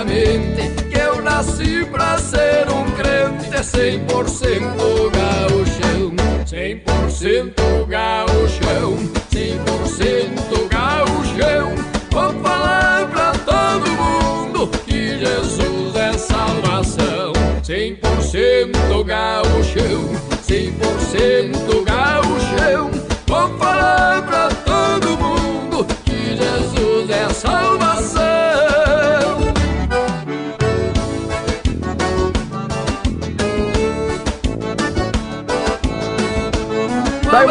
Minha 0.03 0.37
mente 0.37 0.83
que 0.85 0.97
eu 0.97 1.21
nasci 1.21 1.85
pra 1.85 2.17
ser 2.17 2.67
um 2.69 2.91
crente 2.91 3.49
100% 3.49 5.11
gaúchão. 5.11 5.50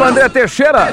André 0.03 0.29
Teixeira. 0.29 0.91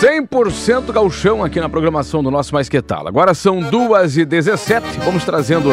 100% 0.00 0.92
gauchão 0.92 1.42
aqui 1.42 1.60
na 1.60 1.68
programação 1.68 2.22
do 2.22 2.30
nosso 2.30 2.54
Mais 2.54 2.68
Que 2.68 2.80
Tal. 2.80 3.08
Agora 3.08 3.34
são 3.34 3.60
2h17, 3.60 5.00
vamos 5.04 5.24
trazendo 5.24 5.70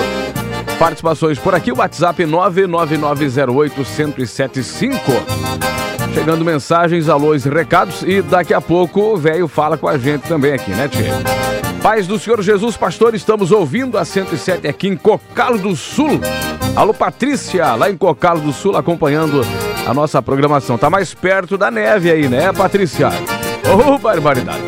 participações 0.80 1.38
por 1.38 1.54
aqui. 1.54 1.72
O 1.72 1.78
WhatsApp 1.78 2.24
99908-1075. 2.24 5.00
Chegando 6.14 6.46
mensagens, 6.46 7.10
alôs 7.10 7.46
e 7.46 7.50
recados. 7.50 8.02
E 8.02 8.22
daqui 8.22 8.54
a 8.54 8.62
pouco 8.62 9.02
o 9.02 9.18
velho 9.18 9.48
fala 9.48 9.78
com 9.78 9.88
a 9.88 9.98
gente 9.98 10.28
também 10.28 10.54
aqui, 10.54 10.72
né, 10.72 10.88
Tia? 10.88 11.14
Paz 11.82 12.08
do 12.08 12.18
Senhor 12.18 12.42
Jesus, 12.42 12.76
pastor, 12.76 13.14
estamos 13.14 13.52
ouvindo 13.52 13.98
a 13.98 14.06
107 14.06 14.68
aqui 14.68 14.88
em 14.88 14.98
Cocalo 14.98 15.60
do 15.60 15.76
Sul. 15.76 16.20
Alô, 16.76 16.94
Patrícia, 16.94 17.76
lá 17.76 17.92
em 17.92 17.98
Cocalo 17.98 18.42
do 18.42 18.52
Sul, 18.52 18.76
acompanhando 18.76 19.46
a 19.86 19.94
nossa 19.94 20.22
programação. 20.22 20.78
Tá 20.78 20.90
mais 20.90 21.14
perto 21.14 21.58
da 21.58 21.70
neve 21.70 22.12
aí, 22.12 22.28
né, 22.28 22.52
Patrícia? 22.52 23.10
Ô, 23.72 23.98
barbaridade. 23.98 24.64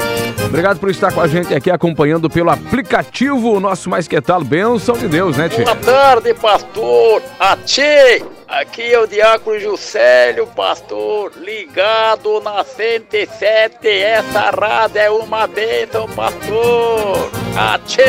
Obrigado 0.46 0.80
por 0.80 0.90
estar 0.90 1.12
com 1.12 1.20
a 1.20 1.28
gente 1.28 1.54
aqui 1.54 1.70
acompanhando 1.70 2.30
pelo 2.30 2.50
aplicativo 2.50 3.52
o 3.52 3.60
nosso 3.60 3.90
Mais 3.90 4.08
Que 4.08 4.22
Tal. 4.22 4.44
Bênção 4.44 4.96
de 4.98 5.08
Deus, 5.08 5.36
né, 5.36 5.50
Tia? 5.50 5.66
Boa 5.66 5.76
tarde, 5.76 6.34
pastor. 6.34 7.22
Ati, 7.38 8.24
aqui 8.48 8.94
é 8.94 9.00
o 9.00 9.06
Diácono 9.06 9.60
Juscelio, 9.60 10.48
pastor, 10.48 11.34
ligado 11.36 12.40
na 12.42 12.64
107. 12.64 13.88
Essa 13.90 14.52
rádio 14.52 15.00
é 15.00 15.10
uma 15.10 15.48
bênção, 15.48 16.08
pastor. 16.10 17.30
Ati. 17.56 18.02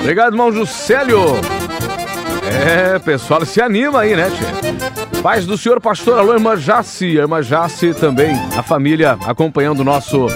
Obrigado, 0.00 0.32
irmão 0.32 0.50
Juscelio. 0.50 1.36
É, 2.66 2.98
pessoal, 2.98 3.44
se 3.44 3.60
anima 3.60 4.00
aí, 4.00 4.16
né, 4.16 4.30
tia? 4.30 5.07
Paz 5.22 5.44
do 5.44 5.58
senhor 5.58 5.80
pastor, 5.80 6.18
alô, 6.18 6.34
irmã 6.34 6.56
Jace, 6.56 7.18
a 7.18 7.22
irmã 7.22 7.42
Jace 7.42 7.92
também, 7.92 8.34
a 8.56 8.62
família 8.62 9.18
acompanhando 9.26 9.80
o 9.80 9.84
nosso 9.84 10.28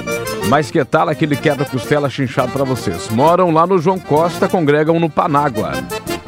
Mais 0.48 0.70
Que 0.72 0.84
Tal, 0.84 1.08
aquele 1.08 1.36
quebra-costela 1.36 2.10
chinchado 2.10 2.50
pra 2.50 2.64
vocês. 2.64 3.08
Moram 3.08 3.52
lá 3.52 3.64
no 3.64 3.78
João 3.78 3.98
Costa, 3.98 4.48
congregam 4.48 4.98
no 4.98 5.08
Panágua. 5.08 5.72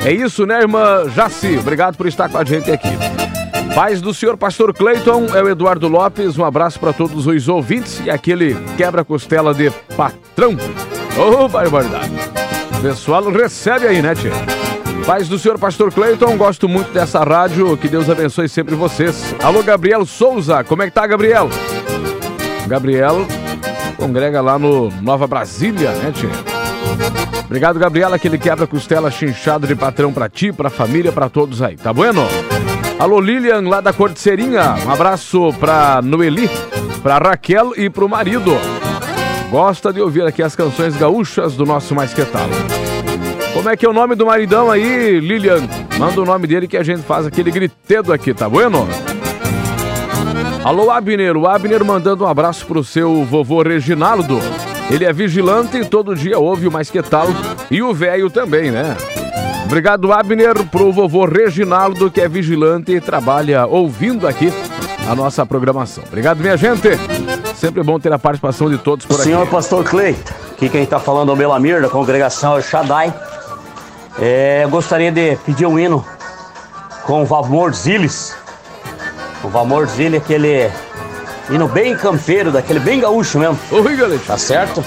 É 0.05 0.13
isso, 0.13 0.47
né, 0.47 0.61
irmã 0.61 1.11
Jaci? 1.15 1.59
Obrigado 1.59 1.97
por 1.97 2.07
estar 2.07 2.29
com 2.29 2.39
a 2.39 2.45
gente 2.45 2.71
aqui. 2.71 2.91
Paz 3.75 4.01
do 4.01 4.15
senhor 4.15 4.37
pastor 4.37 4.73
Cleiton, 4.73 5.27
é 5.35 5.43
o 5.43 5.49
Eduardo 5.49 5.89
Lopes, 5.89 6.39
um 6.39 6.45
abraço 6.45 6.79
para 6.79 6.93
todos 6.93 7.27
os 7.27 7.49
ouvintes 7.49 8.01
e 8.05 8.11
aquele 8.11 8.55
quebra-costela 8.77 9.53
de 9.53 9.69
patrão. 9.97 10.57
Ô, 11.19 11.49
barbaridade. 11.49 12.13
O 12.79 12.81
pessoal 12.81 13.25
recebe 13.31 13.89
aí, 13.89 14.01
né, 14.01 14.15
tia? 14.15 14.64
Paz 15.07 15.29
do 15.29 15.39
senhor 15.39 15.59
pastor 15.59 15.93
Cleiton, 15.93 16.35
gosto 16.39 16.67
muito 16.67 16.91
dessa 16.91 17.23
rádio, 17.23 17.77
que 17.77 17.89
Deus 17.89 18.09
abençoe 18.09 18.49
sempre 18.49 18.75
vocês. 18.75 19.35
Alô, 19.43 19.63
Gabriel 19.63 20.07
Souza, 20.07 20.65
como 20.65 20.83
é 20.83 20.87
que 20.87 20.93
tá, 20.93 21.07
Gabriel? 21.07 21.51
Gabriel 22.67 23.27
congrega 23.99 24.41
lá 24.41 24.59
no 24.59 24.91
Nova 25.03 25.27
Brasília, 25.27 25.91
né, 25.93 26.11
tia? 26.11 26.31
Obrigado, 27.45 27.79
Gabriela, 27.79 28.17
aquele 28.17 28.39
quebra-costela 28.39 29.11
chinchado 29.11 29.67
de 29.67 29.77
patrão 29.77 30.11
pra 30.11 30.29
ti, 30.29 30.51
pra 30.51 30.71
família, 30.71 31.13
pra 31.13 31.29
todos 31.29 31.61
aí, 31.61 31.77
tá 31.77 31.93
bueno? 31.93 32.27
Alô, 32.99 33.21
Lilian, 33.21 33.69
lá 33.69 33.83
da 33.83 33.93
Cordiceirinha, 33.93 34.75
um 34.87 34.91
abraço 34.91 35.53
pra 35.61 36.01
Noeli, 36.03 36.49
pra 37.03 37.19
Raquel 37.19 37.75
e 37.77 37.91
pro 37.91 38.09
marido. 38.09 38.53
Gosta 39.51 39.93
de 39.93 40.01
ouvir 40.01 40.23
aqui 40.23 40.43
as 40.43 40.57
canções 40.57 40.97
gaúchas 40.97 41.55
do 41.55 41.67
nosso 41.67 41.95
Mais 41.95 42.15
Que. 42.15 42.23
Como 43.55 43.69
é 43.69 43.77
que 43.77 43.87
é 43.87 43.89
o 43.89 43.93
nome 43.93 44.17
do 44.17 44.27
maridão 44.27 44.69
aí, 44.71 45.21
Lilian? 45.21 45.63
Manda 45.97 46.21
o 46.21 46.25
nome 46.25 46.47
dele 46.47 46.67
que 46.67 46.77
a 46.77 46.83
gente 46.83 47.03
faz 47.03 47.25
aquele 47.25 47.53
gritedo 47.53 48.13
aqui, 48.13 48.35
tá 48.35 48.49
bueno? 48.49 48.87
Alô, 50.65 50.91
Abner. 50.91 51.37
O 51.37 51.47
Abner 51.47 51.85
mandando 51.85 52.25
um 52.25 52.27
abraço 52.27 52.67
pro 52.67 52.83
seu 52.83 53.25
vovô 53.25 53.63
Reginaldo. 53.63 54.41
Ele 54.91 55.05
é 55.05 55.13
vigilante 55.13 55.77
e 55.77 55.85
todo 55.85 56.17
dia 56.17 56.39
ouve 56.39 56.67
o 56.67 56.73
Mais 56.73 56.91
Que 56.91 57.01
Tal. 57.01 57.29
E 57.71 57.81
o 57.81 57.95
velho 57.95 58.29
também, 58.29 58.71
né? 58.71 58.97
Obrigado, 59.65 60.13
Abner, 60.13 60.65
pro 60.67 60.93
vovô 60.93 61.25
Reginaldo, 61.25 62.11
que 62.11 62.21
é 62.21 62.29
vigilante 62.29 62.93
e 62.93 63.01
trabalha 63.01 63.67
ouvindo 63.67 64.27
aqui 64.27 64.53
a 65.09 65.15
nossa 65.15 65.47
programação. 65.47 66.03
Obrigado, 66.07 66.41
minha 66.41 66.57
gente. 66.57 66.89
Sempre 67.55 67.83
bom 67.83 68.01
ter 68.01 68.13
a 68.13 68.19
participação 68.19 68.69
de 68.69 68.79
todos 68.79 69.07
por 69.07 69.15
aqui. 69.15 69.25
Senhor 69.25 69.47
Pastor 69.47 69.85
Cleito, 69.85 70.35
aqui 70.53 70.69
quem 70.69 70.83
está 70.83 70.99
falando 70.99 71.31
é 71.31 71.35
o 71.35 71.37
Belamir, 71.37 71.81
da 71.81 71.89
congregação 71.89 72.61
Shaddai. 72.61 73.15
É, 74.19 74.65
eu 74.65 74.69
gostaria 74.69 75.11
de 75.11 75.37
pedir 75.45 75.67
um 75.67 75.79
hino 75.79 76.05
com 77.05 77.23
o 77.23 77.27
Valmor 77.27 77.73
Ziles. 77.73 78.35
O 79.43 79.49
Valmor 79.49 79.87
Ziles, 79.87 80.23
aquele 80.23 80.71
hino 81.51 81.69
bem 81.69 81.97
campeiro, 81.97 82.51
daquele 82.51 82.81
bem 82.81 83.01
gaúcho 83.01 83.39
mesmo. 83.39 83.59
Oi, 83.71 83.97
galera. 83.97 84.21
Tá 84.27 84.39
certo? 84.39 84.85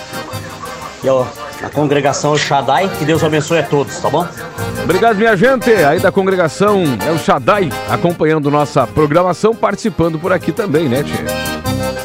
E 1.04 1.10
ó, 1.10 1.26
a 1.64 1.70
congregação 1.70 2.38
Shaddai, 2.38 2.90
que 2.98 3.06
Deus 3.06 3.24
abençoe 3.24 3.60
a 3.60 3.64
todos, 3.64 4.00
tá 4.00 4.10
bom? 4.10 4.28
Obrigado, 4.84 5.18
minha 5.18 5.36
gente. 5.36 5.70
Aí 5.72 6.00
da 6.00 6.12
congregação 6.12 6.84
é 7.06 7.12
o 7.12 7.20
Shaddai, 7.20 7.70
acompanhando 7.90 8.50
nossa 8.50 8.88
programação, 8.88 9.54
participando 9.54 10.18
por 10.18 10.32
aqui 10.32 10.52
também, 10.52 10.88
né, 10.88 11.04
tia? 11.04 11.26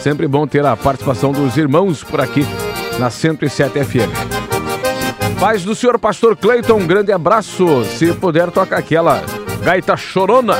Sempre 0.02 0.26
bom 0.26 0.46
ter 0.46 0.66
a 0.66 0.76
participação 0.76 1.30
dos 1.30 1.56
irmãos 1.56 2.02
por 2.02 2.20
aqui 2.20 2.46
na 2.98 3.08
107 3.08 3.84
FM. 3.84 4.31
Paz 5.42 5.64
do 5.64 5.74
senhor 5.74 5.98
pastor 5.98 6.36
Cleiton, 6.36 6.74
um 6.74 6.86
grande 6.86 7.10
abraço. 7.10 7.84
Se 7.96 8.12
puder, 8.12 8.48
toca 8.52 8.76
aquela 8.76 9.20
gaita 9.64 9.96
chorona 9.96 10.54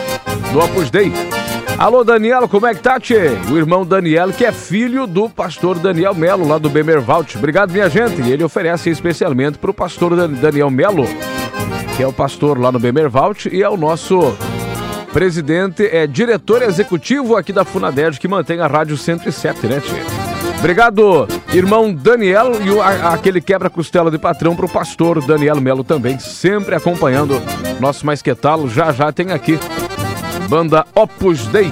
do 0.53 0.59
Opus 0.59 0.91
Dei. 0.91 1.13
Alô, 1.79 2.03
Daniel, 2.03 2.49
como 2.49 2.67
é 2.67 2.75
que 2.75 2.81
tá, 2.81 2.99
tchê? 2.99 3.29
O 3.49 3.57
irmão 3.57 3.87
Daniel, 3.87 4.31
que 4.33 4.45
é 4.45 4.51
filho 4.51 5.07
do 5.07 5.29
pastor 5.31 5.79
Daniel 5.79 6.17
Melo, 6.17 6.49
lá 6.49 6.59
do 6.59 6.69
Bemervalt. 6.69 7.37
Obrigado, 7.37 7.71
minha 7.73 7.89
gente. 7.89 8.21
E 8.23 8.33
ele 8.33 8.43
oferece 8.43 8.91
especialmente 8.91 9.57
pro 9.57 9.73
pastor 9.73 10.17
Dan- 10.17 10.33
Daniel 10.33 10.69
Melo, 10.69 11.05
que 11.97 12.03
é 12.03 12.07
o 12.07 12.13
pastor 12.13 12.59
lá 12.59 12.73
no 12.73 12.81
Bemervalt 12.81 13.47
e 13.47 13.63
é 13.63 13.69
o 13.69 13.77
nosso 13.77 14.37
presidente, 15.13 15.87
é 15.87 16.09
diretor 16.09 16.61
executivo 16.61 17.37
aqui 17.37 17.53
da 17.53 17.65
Funaded, 17.65 18.19
que 18.19 18.27
mantém 18.27 18.59
a 18.61 18.67
Rádio 18.67 18.97
107, 18.97 19.65
né, 19.69 19.81
tchê? 19.81 20.22
Obrigado, 20.63 21.27
irmão 21.53 21.93
Daniel 21.93 22.53
e 22.65 22.71
o, 22.71 22.81
a- 22.81 23.15
aquele 23.15 23.41
quebra-costela 23.41 24.13
de 24.13 24.17
patrão 24.19 24.55
pro 24.55 24.69
pastor 24.69 25.21
Daniel 25.27 25.61
Melo 25.61 25.83
também, 25.83 26.21
sempre 26.21 26.77
acompanhando 26.77 27.43
nosso 27.81 28.07
Mais 28.07 28.23
Que 28.23 28.33
Talo. 28.33 28.71
Já 28.71 28.93
já 28.93 29.11
tem 29.11 29.33
aqui 29.33 29.59
banda 30.49 30.87
Opus 30.95 31.47
Dei 31.49 31.69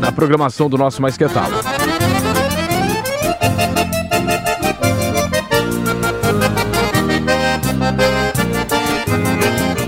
na 0.00 0.10
programação 0.10 0.70
do 0.70 0.78
nosso 0.78 1.02
Mais 1.02 1.18
Que 1.18 1.28
Talo. 1.28 1.54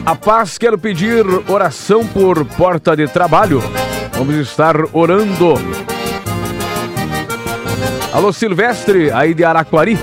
A 0.04 0.14
paz, 0.16 0.58
quero 0.58 0.76
pedir 0.78 1.24
oração 1.48 2.06
por 2.06 2.44
porta 2.44 2.96
de 2.96 3.06
trabalho. 3.08 3.62
Vamos 4.12 4.36
estar 4.36 4.74
orando. 4.92 5.54
Alô, 8.12 8.30
Silvestre, 8.30 9.10
aí 9.10 9.32
de 9.32 9.42
Araquari. 9.42 9.98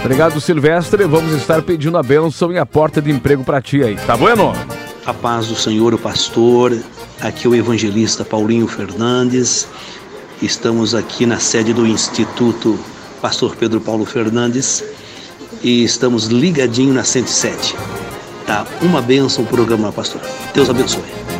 Obrigado, 0.00 0.40
Silvestre. 0.40 1.04
Vamos 1.04 1.32
estar 1.34 1.62
pedindo 1.62 1.96
a 1.96 2.02
bênção 2.02 2.52
e 2.52 2.58
a 2.58 2.66
porta 2.66 3.00
de 3.00 3.12
emprego 3.12 3.44
para 3.44 3.62
ti 3.62 3.80
aí. 3.82 3.94
Tá 3.94 4.16
bueno? 4.16 4.52
A 5.04 5.14
paz 5.14 5.46
do 5.46 5.54
Senhor, 5.54 5.94
o 5.94 5.98
pastor. 5.98 6.76
Aqui 7.20 7.46
é 7.46 7.50
o 7.50 7.54
evangelista 7.54 8.24
Paulinho 8.24 8.66
Fernandes. 8.66 9.68
Estamos 10.42 10.96
aqui 10.96 11.26
na 11.26 11.38
sede 11.38 11.72
do 11.72 11.86
Instituto 11.86 12.76
Pastor 13.22 13.54
Pedro 13.54 13.80
Paulo 13.80 14.04
Fernandes 14.04 14.84
e 15.62 15.84
estamos 15.84 16.26
ligadinho 16.26 16.92
na 16.92 17.04
107. 17.04 17.76
Tá 18.46 18.66
uma 18.82 19.00
bênção 19.00 19.44
o 19.44 19.46
programa, 19.46 19.92
pastor. 19.92 20.20
Deus 20.52 20.68
abençoe. 20.68 21.35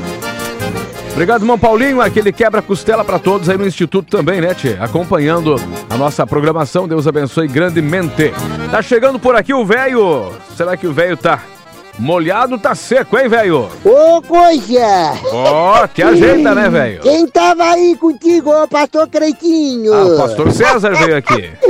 Obrigado, 1.17 1.41
irmão 1.41 1.59
Paulinho. 1.59 2.03
Aquele 2.03 2.31
quebra-costela 2.31 3.03
para 3.03 3.19
todos 3.19 3.49
aí 3.49 3.57
no 3.57 3.67
Instituto 3.67 4.07
também, 4.07 4.39
né, 4.39 4.53
Tchê? 4.53 4.77
Acompanhando 4.79 5.57
a 5.89 5.97
nossa 5.97 6.27
programação. 6.27 6.87
Deus 6.87 7.07
abençoe 7.07 7.49
grandemente. 7.49 8.35
Tá 8.71 8.83
chegando 8.83 9.19
por 9.19 9.35
aqui 9.35 9.55
o 9.55 9.65
velho. 9.65 10.31
Será 10.55 10.77
que 10.77 10.87
o 10.87 10.93
velho 10.93 11.17
tá 11.17 11.41
molhado, 11.99 12.59
tá 12.59 12.75
seco, 12.75 13.19
hein, 13.19 13.29
velho? 13.29 13.69
Ô, 13.85 14.21
coisa! 14.23 15.13
Ó, 15.33 15.87
te 15.87 16.03
ajeita, 16.03 16.55
né, 16.55 16.69
velho? 16.69 17.01
Quem 17.01 17.27
tava 17.27 17.65
aí 17.65 17.97
contigo, 17.97 18.51
ô 18.51 18.69
pastor 18.69 19.09
Creitinho? 19.09 19.93
Ah, 19.95 20.05
o 20.05 20.17
pastor 20.19 20.53
César 20.53 20.95
veio 20.95 21.17
aqui. 21.17 21.51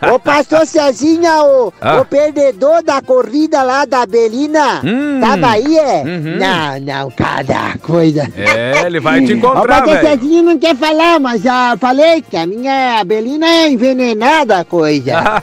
É. 0.00 0.10
Ô 0.12 0.18
pastor 0.18 0.66
Cezinha, 0.66 1.42
o, 1.42 1.72
Ah. 1.80 2.00
o 2.00 2.04
perdedor 2.04 2.82
da 2.82 3.00
corrida 3.02 3.62
lá 3.62 3.84
da 3.84 4.06
Belina, 4.06 4.80
Hum. 4.84 5.18
tava 5.20 5.50
aí, 5.50 5.76
é? 5.78 6.02
Uhum. 6.04 6.36
Não, 6.38 6.80
não, 6.80 7.10
cada 7.10 7.76
coisa. 7.82 8.28
É, 8.36 8.82
ele 8.86 9.00
vai 9.00 9.20
te 9.24 9.32
O 9.32 9.36
encontrar, 9.36 9.82
pastor 9.82 9.96
velho. 10.00 10.08
Cezinha 10.20 10.42
não 10.42 10.58
quer 10.58 10.76
falar, 10.76 11.20
mas 11.20 11.42
já 11.42 11.76
falei 11.78 12.22
que 12.22 12.36
a 12.36 12.46
minha 12.46 13.02
Belina 13.04 13.46
é 13.46 13.68
envenenada, 13.70 14.64
coisa. 14.64 15.42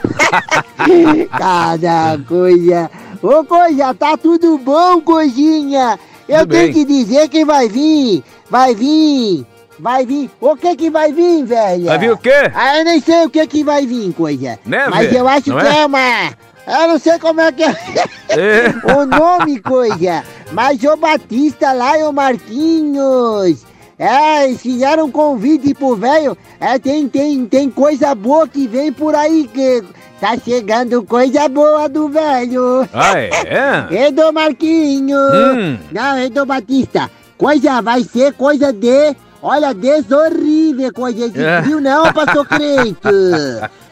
cada 1.38 2.18
coisa. 2.28 2.90
Ô, 3.22 3.44
coisa, 3.44 3.94
tá 3.94 4.16
tudo 4.16 4.58
bom, 4.58 5.00
coisinha? 5.00 5.98
Eu 6.28 6.40
Tudo 6.40 6.50
tenho 6.50 6.64
bem. 6.64 6.72
que 6.72 6.84
dizer 6.84 7.28
que 7.28 7.44
vai 7.44 7.68
vir, 7.68 8.24
vai 8.50 8.74
vir, 8.74 9.46
vai 9.78 10.04
vir. 10.04 10.30
O 10.40 10.56
que 10.56 10.74
que 10.74 10.90
vai 10.90 11.12
vir, 11.12 11.44
velho? 11.44 11.84
Vai 11.86 11.98
vir 11.98 12.10
o 12.12 12.18
quê? 12.18 12.50
Ah, 12.54 12.78
eu 12.78 12.84
nem 12.84 13.00
sei 13.00 13.24
o 13.24 13.30
que 13.30 13.46
que 13.46 13.62
vai 13.62 13.86
vir, 13.86 14.12
coisa. 14.12 14.58
Neve? 14.66 14.90
Mas 14.90 15.12
eu 15.12 15.28
acho 15.28 15.50
Não 15.50 15.58
que 15.60 15.66
é? 15.66 15.78
é 15.78 15.86
uma... 15.86 16.30
Eu 16.66 16.88
não 16.88 16.98
sei 16.98 17.16
como 17.20 17.40
é 17.40 17.52
que 17.52 17.62
é 17.62 17.72
o 18.98 19.06
nome, 19.06 19.60
coisa. 19.60 20.24
Mas 20.50 20.82
o 20.82 20.96
Batista 20.96 21.72
lá 21.72 21.96
e 21.98 22.02
o 22.02 22.12
Marquinhos... 22.12 23.64
É, 23.98 24.44
eles 24.44 24.60
fizeram 24.60 25.06
um 25.06 25.10
convite 25.10 25.72
pro 25.72 25.96
velho. 25.96 26.36
É, 26.60 26.78
tem, 26.78 27.08
tem, 27.08 27.46
tem 27.46 27.70
coisa 27.70 28.14
boa 28.14 28.46
que 28.46 28.66
vem 28.66 28.92
por 28.92 29.14
aí, 29.14 29.48
que 29.50 29.82
tá 30.20 30.36
chegando 30.42 31.02
coisa 31.02 31.48
boa 31.48 31.88
do 31.88 32.08
velho. 32.08 32.88
Ah, 32.92 33.18
é? 33.18 34.10
Do 34.12 34.32
Marquinho. 34.32 35.16
Hum. 35.18 35.78
Não, 35.92 36.28
do 36.30 36.46
Batista. 36.46 37.10
Coisa, 37.36 37.82
vai 37.82 38.02
ser 38.02 38.32
coisa 38.34 38.72
de... 38.72 39.14
Olha, 39.42 39.72
desorrível, 39.74 40.92
coisa 40.92 41.28
de 41.28 41.42
É. 41.44 41.62
frio 41.62 41.80
não, 41.80 42.10
pastor 42.12 42.46
Creito. 42.48 43.08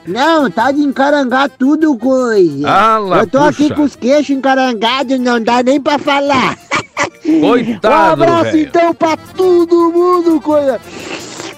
Não, 0.07 0.51
tá 0.51 0.71
de 0.73 0.81
encarangar 0.83 1.51
tudo, 1.51 1.97
coisa. 1.97 2.67
Lá, 2.99 3.19
Eu 3.21 3.27
tô 3.27 3.39
aqui 3.39 3.65
puxa. 3.65 3.75
com 3.75 3.83
os 3.83 3.95
queixos 3.97 4.31
encarangados, 4.37 5.19
não 5.21 5.41
dá 5.41 5.63
nem 5.63 5.81
pra 5.81 5.99
falar. 5.99 6.57
Coitado, 7.41 7.95
Um 7.95 8.25
abraço 8.25 8.45
velho. 8.45 8.61
então 8.69 8.95
pra 8.95 9.17
todo 9.17 9.91
mundo, 9.93 10.41
coisa. 10.41 10.81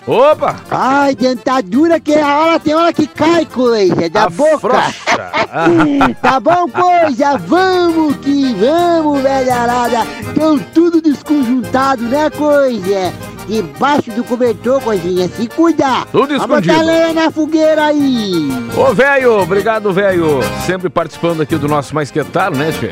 Opa! 0.07 0.55
Ai, 0.71 1.17
dentadura 1.17 1.99
que 1.99 2.15
a 2.15 2.39
hora 2.39 2.61
tem 2.61 2.75
hora 2.75 2.93
que 2.93 3.09
cai, 3.09 3.45
coisa, 3.45 4.09
da 4.09 4.29
boca. 4.31 4.69
tá 6.23 6.39
bom, 6.39 6.69
coisa? 6.69 7.37
Vamos 7.39 8.17
que 8.19 8.55
vamos, 8.55 9.21
velharada. 9.21 10.07
Tão 10.35 10.59
tudo 10.59 11.01
desconjuntado, 11.01 12.03
né, 12.05 12.31
coisa? 12.31 13.13
Debaixo 13.49 14.11
do 14.13 14.23
cobertor, 14.25 14.81
coisinha, 14.81 15.29
se 15.29 15.49
cuidar. 15.49 16.07
Tudo 16.07 16.37
Vamos 16.39 16.59
escondido. 16.59 16.85
lenha 16.87 17.13
na 17.13 17.31
fogueira 17.31 17.87
aí. 17.87 18.49
Ô, 18.77 18.93
velho, 18.95 19.41
obrigado, 19.41 19.93
velho. 19.93 20.41
Sempre 20.65 20.89
participando 20.89 21.41
aqui 21.43 21.57
do 21.57 21.69
nosso 21.69 21.95
Mais 21.95 22.11
Que 22.11 22.21
né, 22.21 22.73
Tchê? 22.73 22.91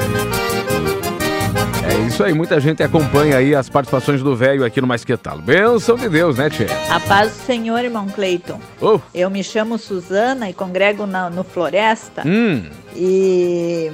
É 1.96 2.06
isso 2.06 2.24
aí, 2.24 2.34
muita 2.34 2.58
gente 2.60 2.82
acompanha 2.82 3.36
aí 3.38 3.54
as 3.54 3.68
participações 3.68 4.22
do 4.22 4.34
velho 4.34 4.64
aqui 4.64 4.80
no 4.80 4.86
Mais 4.86 5.04
Que 5.04 5.16
Talo. 5.16 5.40
Benção 5.42 5.96
de 5.96 6.08
Deus, 6.08 6.38
né, 6.38 6.50
Tchê? 6.50 6.66
A 6.90 6.98
paz 7.00 7.32
do 7.32 7.42
Senhor, 7.46 7.78
irmão 7.78 8.08
Cleiton. 8.08 8.60
Oh. 8.80 8.98
Eu 9.14 9.30
me 9.30 9.42
chamo 9.44 9.78
Suzana 9.78 10.50
e 10.50 10.52
congrego 10.52 11.06
na- 11.06 11.30
no 11.30 11.44
Floresta. 11.44 12.22
Hum, 12.26 12.64
E 12.96 13.90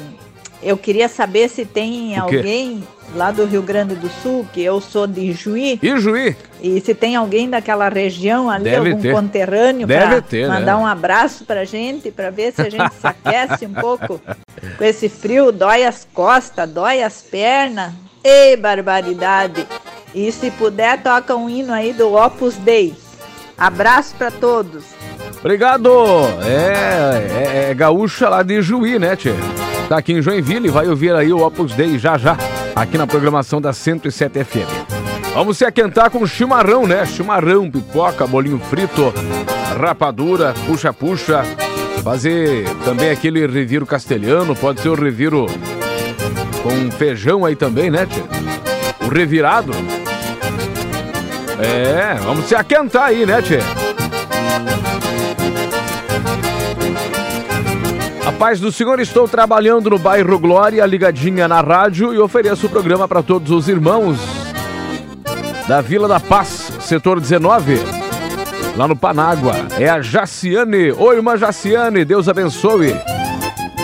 eu 0.63 0.77
queria 0.77 1.09
saber 1.09 1.49
se 1.49 1.65
tem 1.65 2.17
alguém 2.19 2.83
lá 3.15 3.31
do 3.31 3.45
Rio 3.45 3.63
Grande 3.63 3.95
do 3.95 4.09
Sul, 4.23 4.47
que 4.53 4.63
eu 4.63 4.81
sou 4.81 5.07
de 5.07 5.33
Juí. 5.33 5.79
Ijuí? 5.83 6.37
E 6.63 6.81
se 6.81 6.95
tem 6.95 7.17
alguém 7.17 7.49
daquela 7.49 7.89
região 7.89 8.49
ali, 8.51 8.65
Deve 8.65 8.91
algum 8.91 9.03
ter. 9.03 9.13
conterrâneo, 9.13 9.87
Deve 9.87 10.07
para 10.07 10.23
ter, 10.23 10.49
né? 10.49 10.55
mandar 10.59 10.79
um 10.79 10.87
abraço 10.87 11.45
pra 11.45 11.65
gente, 11.65 12.11
pra 12.11 12.31
ver 12.31 12.53
se 12.53 12.61
a 12.63 12.71
gente 12.71 12.93
se 12.95 13.07
aquece 13.07 13.67
um 13.67 13.73
pouco 13.75 14.21
com 14.77 14.85
esse 14.85 15.09
frio, 15.09 15.51
dói 15.51 15.85
as 15.85 16.07
costas, 16.13 16.69
dói 16.69 17.03
as 17.03 17.21
pernas. 17.23 17.93
Ei, 18.23 18.57
barbaridade! 18.57 19.67
E 20.15 20.31
se 20.31 20.51
puder, 20.51 21.03
toca 21.03 21.35
um 21.35 21.49
hino 21.49 21.73
aí 21.73 21.93
do 21.93 22.15
Opus 22.15 22.55
Dei. 22.57 22.95
Abraço 23.57 24.15
pra 24.17 24.31
todos. 24.31 24.85
Obrigado! 25.39 25.91
É, 26.45 27.67
é, 27.67 27.71
é 27.71 27.75
gaúcha 27.75 28.29
lá 28.29 28.43
de 28.43 28.61
Juí, 28.61 28.99
né, 28.99 29.17
Tchê? 29.17 29.33
Tá 29.89 29.99
aqui 29.99 30.13
em 30.13 30.23
Joinville, 30.23 30.69
vai 30.69 30.87
ouvir 30.87 31.15
aí 31.15 31.33
o 31.33 31.45
Opus 31.45 31.73
Dei 31.75 31.99
já 31.99 32.17
já, 32.19 32.37
aqui 32.75 32.97
na 32.97 33.07
programação 33.07 33.61
da 33.61 33.73
107 33.73 34.45
FM. 34.45 35.01
Vamos 35.35 35.59
se 35.59 35.65
aquentar 35.65 36.11
com 36.11 36.27
chimarrão, 36.27 36.87
né? 36.87 37.07
Chimarrão, 37.07 37.71
pipoca, 37.71 38.27
bolinho 38.27 38.59
frito, 38.59 39.13
rapadura, 39.79 40.55
puxa-puxa. 40.67 41.45
Fazer 42.03 42.65
também 42.85 43.11
aquele 43.11 43.47
reviro 43.47 43.85
castelhano, 43.85 44.57
pode 44.57 44.81
ser 44.81 44.89
o 44.89 44.95
reviro 44.95 45.47
com 46.63 46.91
feijão 46.93 47.45
aí 47.45 47.55
também, 47.55 47.91
né, 47.91 48.07
Tchê? 48.07 48.23
O 49.05 49.09
revirado. 49.09 49.73
É, 51.59 52.15
vamos 52.23 52.47
se 52.47 52.55
aquentar 52.55 53.05
aí, 53.05 53.27
né, 53.27 53.43
Tchê? 53.43 53.59
A 58.27 58.33
paz 58.33 58.61
do 58.61 58.71
Senhor, 58.71 59.01
estou 59.01 59.27
trabalhando 59.27 59.91
no 59.91 59.99
bairro 59.99 60.39
Glória, 60.39 60.85
ligadinha 60.85 61.49
na 61.49 61.61
rádio 61.61 62.13
e 62.13 62.19
ofereço 62.19 62.67
o 62.67 62.71
programa 62.71 63.09
para 63.09 63.23
todos 63.23 63.51
os 63.51 63.69
irmãos 63.69 64.19
da 65.67 65.81
Vila 65.81 66.07
da 66.07 66.21
Paz, 66.21 66.71
setor 66.81 67.21
19, 67.21 67.79
lá 68.77 68.87
no 68.87 68.97
Panágua. 68.97 69.55
É 69.79 69.89
a 69.89 70.03
Jaciane. 70.03 70.93
Oi, 70.93 71.17
irmã 71.17 71.37
Jaciane, 71.37 72.05
Deus 72.05 72.29
abençoe. 72.29 72.95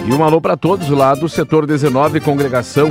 E 0.04 0.12
um 0.12 0.22
alô 0.22 0.40
para 0.40 0.56
todos 0.56 0.88
lá 0.90 1.14
do 1.14 1.28
setor 1.28 1.66
19, 1.66 2.20
congregação 2.20 2.90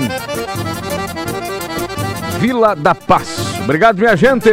Vila 2.39 2.75
da 2.75 2.95
Paz. 2.95 3.59
Obrigado, 3.63 3.99
minha 3.99 4.15
gente. 4.15 4.49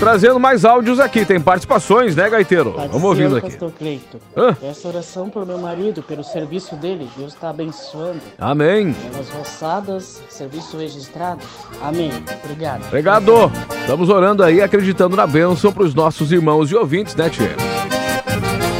Trazendo 0.00 0.40
mais 0.40 0.64
áudios 0.64 0.98
aqui. 0.98 1.26
Tem 1.26 1.38
participações, 1.38 2.16
né, 2.16 2.28
Gaiteiro? 2.28 2.72
Vamos 2.72 3.04
ouvindo 3.04 3.36
aqui. 3.36 3.50
Pastor 3.50 3.70
Cleito. 3.72 4.18
Hã? 4.34 4.56
Essa 4.62 4.88
oração 4.88 5.28
pelo 5.28 5.44
meu 5.44 5.58
marido, 5.58 6.02
pelo 6.02 6.24
serviço 6.24 6.74
dele, 6.74 7.06
Deus 7.16 7.34
está 7.34 7.50
abençoando. 7.50 8.20
Amém. 8.38 8.94
Pelas 9.12 9.28
roçadas, 9.28 10.22
serviço 10.30 10.78
registrado. 10.78 11.42
Amém. 11.82 12.10
Obrigado. 12.42 12.86
Obrigado. 12.86 13.52
Estamos 13.80 14.08
orando 14.08 14.42
aí, 14.42 14.62
acreditando 14.62 15.14
na 15.14 15.26
bênção 15.26 15.70
para 15.70 15.82
os 15.82 15.94
nossos 15.94 16.32
irmãos 16.32 16.70
e 16.70 16.74
ouvintes, 16.74 17.14
né, 17.14 17.28
Tia? 17.28 17.54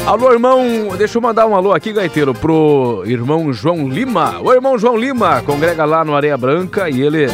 Alô, 0.07 0.33
irmão, 0.33 0.65
deixa 0.97 1.19
eu 1.19 1.23
mandar 1.23 1.47
um 1.47 1.55
alô 1.55 1.73
aqui, 1.73 1.93
gaiteiro, 1.93 2.35
pro 2.35 3.03
irmão 3.05 3.53
João 3.53 3.89
Lima. 3.89 4.41
O 4.41 4.53
irmão 4.53 4.79
João 4.79 4.97
Lima 4.97 5.43
congrega 5.43 5.85
lá 5.85 6.05
no 6.05 6.17
Areia 6.17 6.37
Branca 6.37 6.89
e 6.89 7.01
ele 7.01 7.27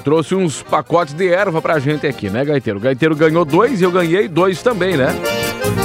trouxe 0.00 0.34
uns 0.34 0.62
pacotes 0.62 1.14
de 1.14 1.28
erva 1.28 1.60
pra 1.62 1.78
gente 1.78 2.06
aqui, 2.06 2.28
né, 2.28 2.44
gaiteiro? 2.44 2.78
O 2.78 2.82
gaiteiro 2.82 3.14
ganhou 3.14 3.44
dois 3.44 3.80
e 3.80 3.84
eu 3.84 3.90
ganhei 3.90 4.28
dois 4.28 4.62
também, 4.62 4.96
né? 4.96 5.08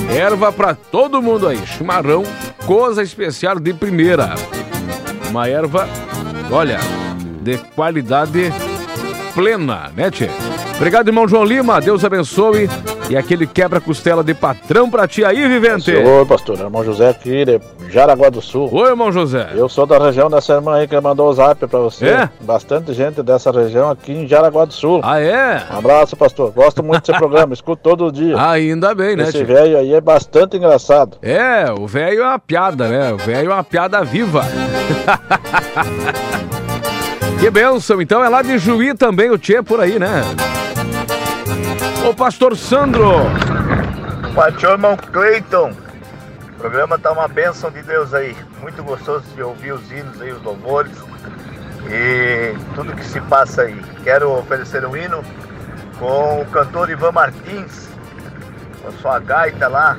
Erva 0.10 0.52
pra 0.52 0.74
todo 0.74 1.22
mundo 1.22 1.48
aí. 1.48 1.60
Chimarrão, 1.66 2.24
coisa 2.66 3.04
especial 3.04 3.60
de 3.60 3.74
primeira. 3.74 4.36
Uma 5.30 5.48
erva, 5.48 5.88
olha, 6.52 6.80
de 7.42 7.58
qualidade 7.76 8.52
plena, 9.34 9.92
né, 9.96 10.10
tchê? 10.10 10.30
Obrigado, 10.76 11.08
irmão 11.08 11.28
João 11.28 11.44
Lima. 11.44 11.80
Deus 11.82 12.04
abençoe. 12.04 12.70
E 13.08 13.16
aquele 13.16 13.46
quebra-costela 13.46 14.24
de 14.24 14.34
patrão 14.34 14.90
pra 14.90 15.08
ti 15.08 15.24
aí, 15.24 15.48
Vivente. 15.48 15.94
Oi, 15.94 16.26
pastor. 16.26 16.58
Irmão 16.60 16.84
José 16.84 17.10
aqui 17.10 17.46
de 17.46 17.62
Jaraguá 17.92 18.30
do 18.30 18.42
Sul. 18.42 18.68
Oi, 18.72 18.90
irmão 18.90 19.12
José. 19.12 19.50
Eu 19.54 19.70
sou 19.70 19.86
da 19.86 20.00
região 20.00 20.28
dessa 20.28 20.54
irmã 20.54 20.78
aí 20.78 20.88
que 20.88 21.00
mandou 21.00 21.30
o 21.30 21.34
zap 21.34 21.68
pra 21.68 21.80
você. 21.80 22.08
É? 22.08 22.30
Bastante 22.42 22.94
gente 22.94 23.22
dessa 23.22 23.52
região 23.52 23.92
aqui 23.92 24.12
em 24.12 24.28
Jaraguá 24.28 24.66
do 24.66 24.74
Sul. 24.74 25.02
Ah, 25.04 25.20
é? 25.20 25.62
Um 25.72 25.78
abraço, 25.78 26.16
pastor. 26.16 26.52
Gosto 26.52 26.82
muito 26.82 27.06
desse 27.06 27.18
programa, 27.20 27.54
escuto 27.56 27.84
todo 27.84 28.12
dia. 28.12 28.42
Ainda 28.50 28.96
bem, 28.96 29.16
né, 29.16 29.26
Esse 29.26 29.44
velho 29.44 29.78
aí 29.78 29.94
é 29.94 30.02
bastante 30.02 30.58
engraçado. 30.58 31.18
É, 31.22 31.72
o 31.72 31.86
velho 31.86 32.24
é 32.24 32.28
uma 32.28 32.40
piada, 32.40 32.88
né? 32.88 33.14
O 33.14 33.18
velho 33.18 33.52
é 33.52 33.54
uma 33.54 33.64
piada 33.64 34.04
viva. 34.04 34.44
que 37.40 37.52
benção. 37.52 38.02
Então 38.02 38.24
é 38.24 38.30
lá 38.30 38.42
de 38.42 38.58
Juí 38.58 38.96
também 38.96 39.30
o 39.30 39.38
Tchê 39.38 39.62
por 39.62 39.80
aí, 39.80 40.00
né? 40.00 40.24
Ô, 42.06 42.14
pastor 42.14 42.56
Sandro. 42.56 43.14
Patrão 44.36 44.74
irmão 44.74 44.96
Cleiton, 44.96 45.72
o 45.72 46.60
programa 46.60 47.00
tá 47.00 47.12
uma 47.12 47.28
bênção 47.28 47.72
de 47.72 47.82
Deus 47.82 48.14
aí. 48.14 48.38
Muito 48.62 48.84
gostoso 48.84 49.26
de 49.34 49.42
ouvir 49.42 49.72
os 49.72 49.92
hinos 49.92 50.22
aí, 50.22 50.32
os 50.32 50.44
louvores 50.44 50.92
e 51.90 52.56
tudo 52.76 52.94
que 52.94 53.04
se 53.04 53.20
passa 53.22 53.64
aí. 53.64 53.82
Quero 54.04 54.32
oferecer 54.38 54.86
um 54.86 54.96
hino 54.96 55.24
com 55.98 56.42
o 56.42 56.46
cantor 56.46 56.92
Ivan 56.92 57.12
Martins, 57.12 57.90
com 58.84 58.90
a 58.90 58.92
sua 59.02 59.18
gaita 59.18 59.68
lá, 59.68 59.98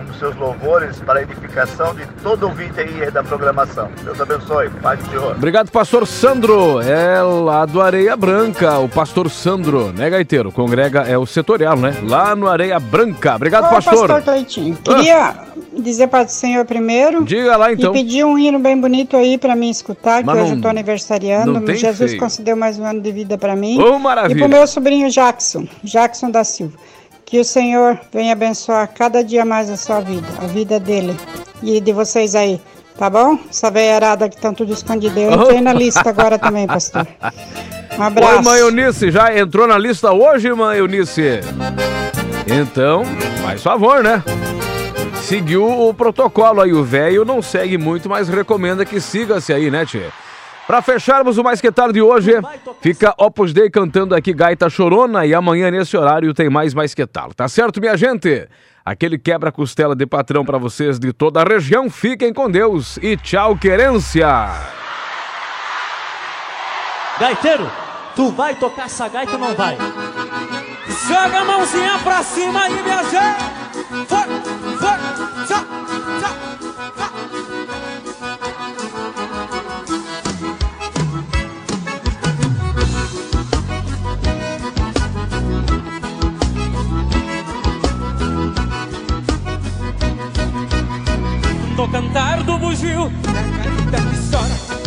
um 0.00 0.04
dos 0.04 0.18
seus 0.18 0.36
louvores 0.36 0.98
para 1.00 1.20
a 1.20 1.22
edificação 1.22 1.94
de 1.94 2.06
todo 2.22 2.44
ouvinte 2.44 2.80
aí 2.80 3.10
da 3.10 3.22
programação. 3.22 3.88
Deus 4.04 4.20
abençoe. 4.20 4.68
Paz 4.82 4.98
do 5.00 5.10
Senhor. 5.10 5.32
Obrigado, 5.36 5.70
pastor 5.70 6.06
Sandro. 6.06 6.80
É 6.80 7.20
lá 7.22 7.64
do 7.66 7.80
Areia 7.80 8.16
Branca, 8.16 8.78
o 8.78 8.88
pastor 8.88 9.30
Sandro, 9.30 9.92
né, 9.92 10.10
Gaiteiro? 10.10 10.50
Congrega 10.52 11.00
é 11.02 11.16
o 11.18 11.26
setorial, 11.26 11.76
né? 11.76 11.94
Lá 12.02 12.34
no 12.34 12.48
Areia 12.48 12.78
Branca. 12.80 13.36
Obrigado, 13.36 13.66
Ô, 13.66 13.70
pastor. 13.70 14.08
pastor 14.08 14.22
Cleitinho, 14.22 14.76
queria 14.82 15.34
dizer 15.78 16.08
para 16.08 16.24
o 16.24 16.28
senhor 16.28 16.64
primeiro. 16.64 17.24
Diga 17.24 17.56
lá, 17.56 17.72
então. 17.72 17.94
E 17.94 17.98
pedir 18.02 18.24
um 18.24 18.38
hino 18.38 18.58
bem 18.58 18.80
bonito 18.80 19.16
aí 19.16 19.38
para 19.38 19.54
mim 19.56 19.70
escutar, 19.70 20.20
que 20.20 20.26
Mas 20.26 20.36
hoje 20.38 20.50
não- 20.50 20.56
eu 20.56 20.62
tô 20.62 20.68
aniversariando. 20.68 21.52
não 21.52 21.62
tem 21.62 21.76
Jesus 21.76 22.10
feio. 22.12 22.20
concedeu 22.22 22.56
mais 22.56 22.78
um 22.78 22.84
ano 22.84 23.00
de 23.00 23.10
vida 23.12 23.36
para 23.38 23.54
mim. 23.56 23.80
Ô, 23.80 23.98
maravilha. 23.98 24.36
E 24.36 24.40
pro 24.40 24.48
meu 24.48 24.66
sobrinho 24.66 25.10
Jackson, 25.10 25.66
Jackson 25.82 26.30
da 26.30 26.44
Silva. 26.44 26.76
Que 27.34 27.40
o 27.40 27.44
Senhor 27.44 27.98
venha 28.12 28.32
abençoar 28.32 28.88
cada 28.94 29.24
dia 29.24 29.44
mais 29.44 29.68
a 29.68 29.76
sua 29.76 29.98
vida, 29.98 30.28
a 30.40 30.46
vida 30.46 30.78
dele 30.78 31.16
e 31.64 31.80
de 31.80 31.92
vocês 31.92 32.36
aí. 32.36 32.60
Tá 32.96 33.10
bom? 33.10 33.36
Essa 33.50 33.72
veiarada 33.72 34.28
que 34.28 34.36
estão 34.36 34.54
tudo 34.54 34.72
escondido. 34.72 35.18
Eu 35.18 35.32
entrei 35.32 35.60
na 35.60 35.72
lista 35.72 36.08
agora 36.10 36.38
também, 36.38 36.64
pastor. 36.64 37.04
Um 37.98 38.02
abraço. 38.04 38.36
Oi, 38.36 38.40
mãe 38.40 38.60
Eunice, 38.60 39.10
já 39.10 39.36
entrou 39.36 39.66
na 39.66 39.76
lista 39.76 40.12
hoje, 40.12 40.48
mãe 40.52 40.78
Eunice? 40.78 41.40
Então, 42.46 43.02
faz 43.42 43.60
favor, 43.64 44.00
né? 44.00 44.22
Seguiu 45.20 45.68
o 45.68 45.92
protocolo 45.92 46.60
aí, 46.60 46.72
o 46.72 46.84
velho 46.84 47.24
não 47.24 47.42
segue 47.42 47.76
muito, 47.76 48.08
mas 48.08 48.28
recomenda 48.28 48.84
que 48.84 49.00
siga-se 49.00 49.52
aí, 49.52 49.72
né, 49.72 49.84
tchê? 49.84 50.04
Pra 50.66 50.80
fecharmos 50.80 51.36
o 51.36 51.42
Mais 51.42 51.60
Que 51.60 51.70
Tarde 51.70 51.94
de 51.94 52.02
hoje, 52.02 52.32
fica 52.80 53.14
Opus 53.18 53.52
Dei 53.52 53.68
cantando 53.68 54.14
aqui 54.14 54.32
Gaita 54.32 54.70
Chorona 54.70 55.26
e 55.26 55.34
amanhã 55.34 55.70
nesse 55.70 55.96
horário 55.96 56.32
tem 56.32 56.48
mais 56.48 56.72
Mais 56.72 56.94
Que 56.94 57.06
Tal, 57.06 57.34
tá 57.34 57.46
certo, 57.48 57.80
minha 57.80 57.96
gente? 57.96 58.48
Aquele 58.84 59.18
quebra-costela 59.18 59.94
de 59.94 60.06
patrão 60.06 60.44
pra 60.44 60.56
vocês 60.58 60.98
de 60.98 61.12
toda 61.12 61.42
a 61.42 61.44
região, 61.44 61.90
fiquem 61.90 62.32
com 62.32 62.50
Deus 62.50 62.98
e 63.02 63.16
tchau, 63.16 63.56
querência! 63.56 64.26
Gaiteiro, 67.20 67.70
tu 68.16 68.30
vai 68.30 68.54
tocar 68.54 68.86
essa 68.86 69.06
gaita 69.08 69.32
ou 69.32 69.38
não 69.38 69.54
vai? 69.54 69.76
Joga 71.08 71.40
a 71.40 71.44
mãozinha 71.44 71.98
pra 72.02 72.22
cima 72.22 72.60
aí, 72.62 72.82
minha 72.82 73.02
gente! 73.04 73.44
Foi, 74.08 74.33
No 91.76 91.88
cantar 91.88 92.42
do 92.44 92.56
bugio, 92.56 93.10
que 93.90 94.30
chora, 94.30 94.83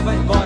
vai 0.00 0.16
embora. 0.16 0.45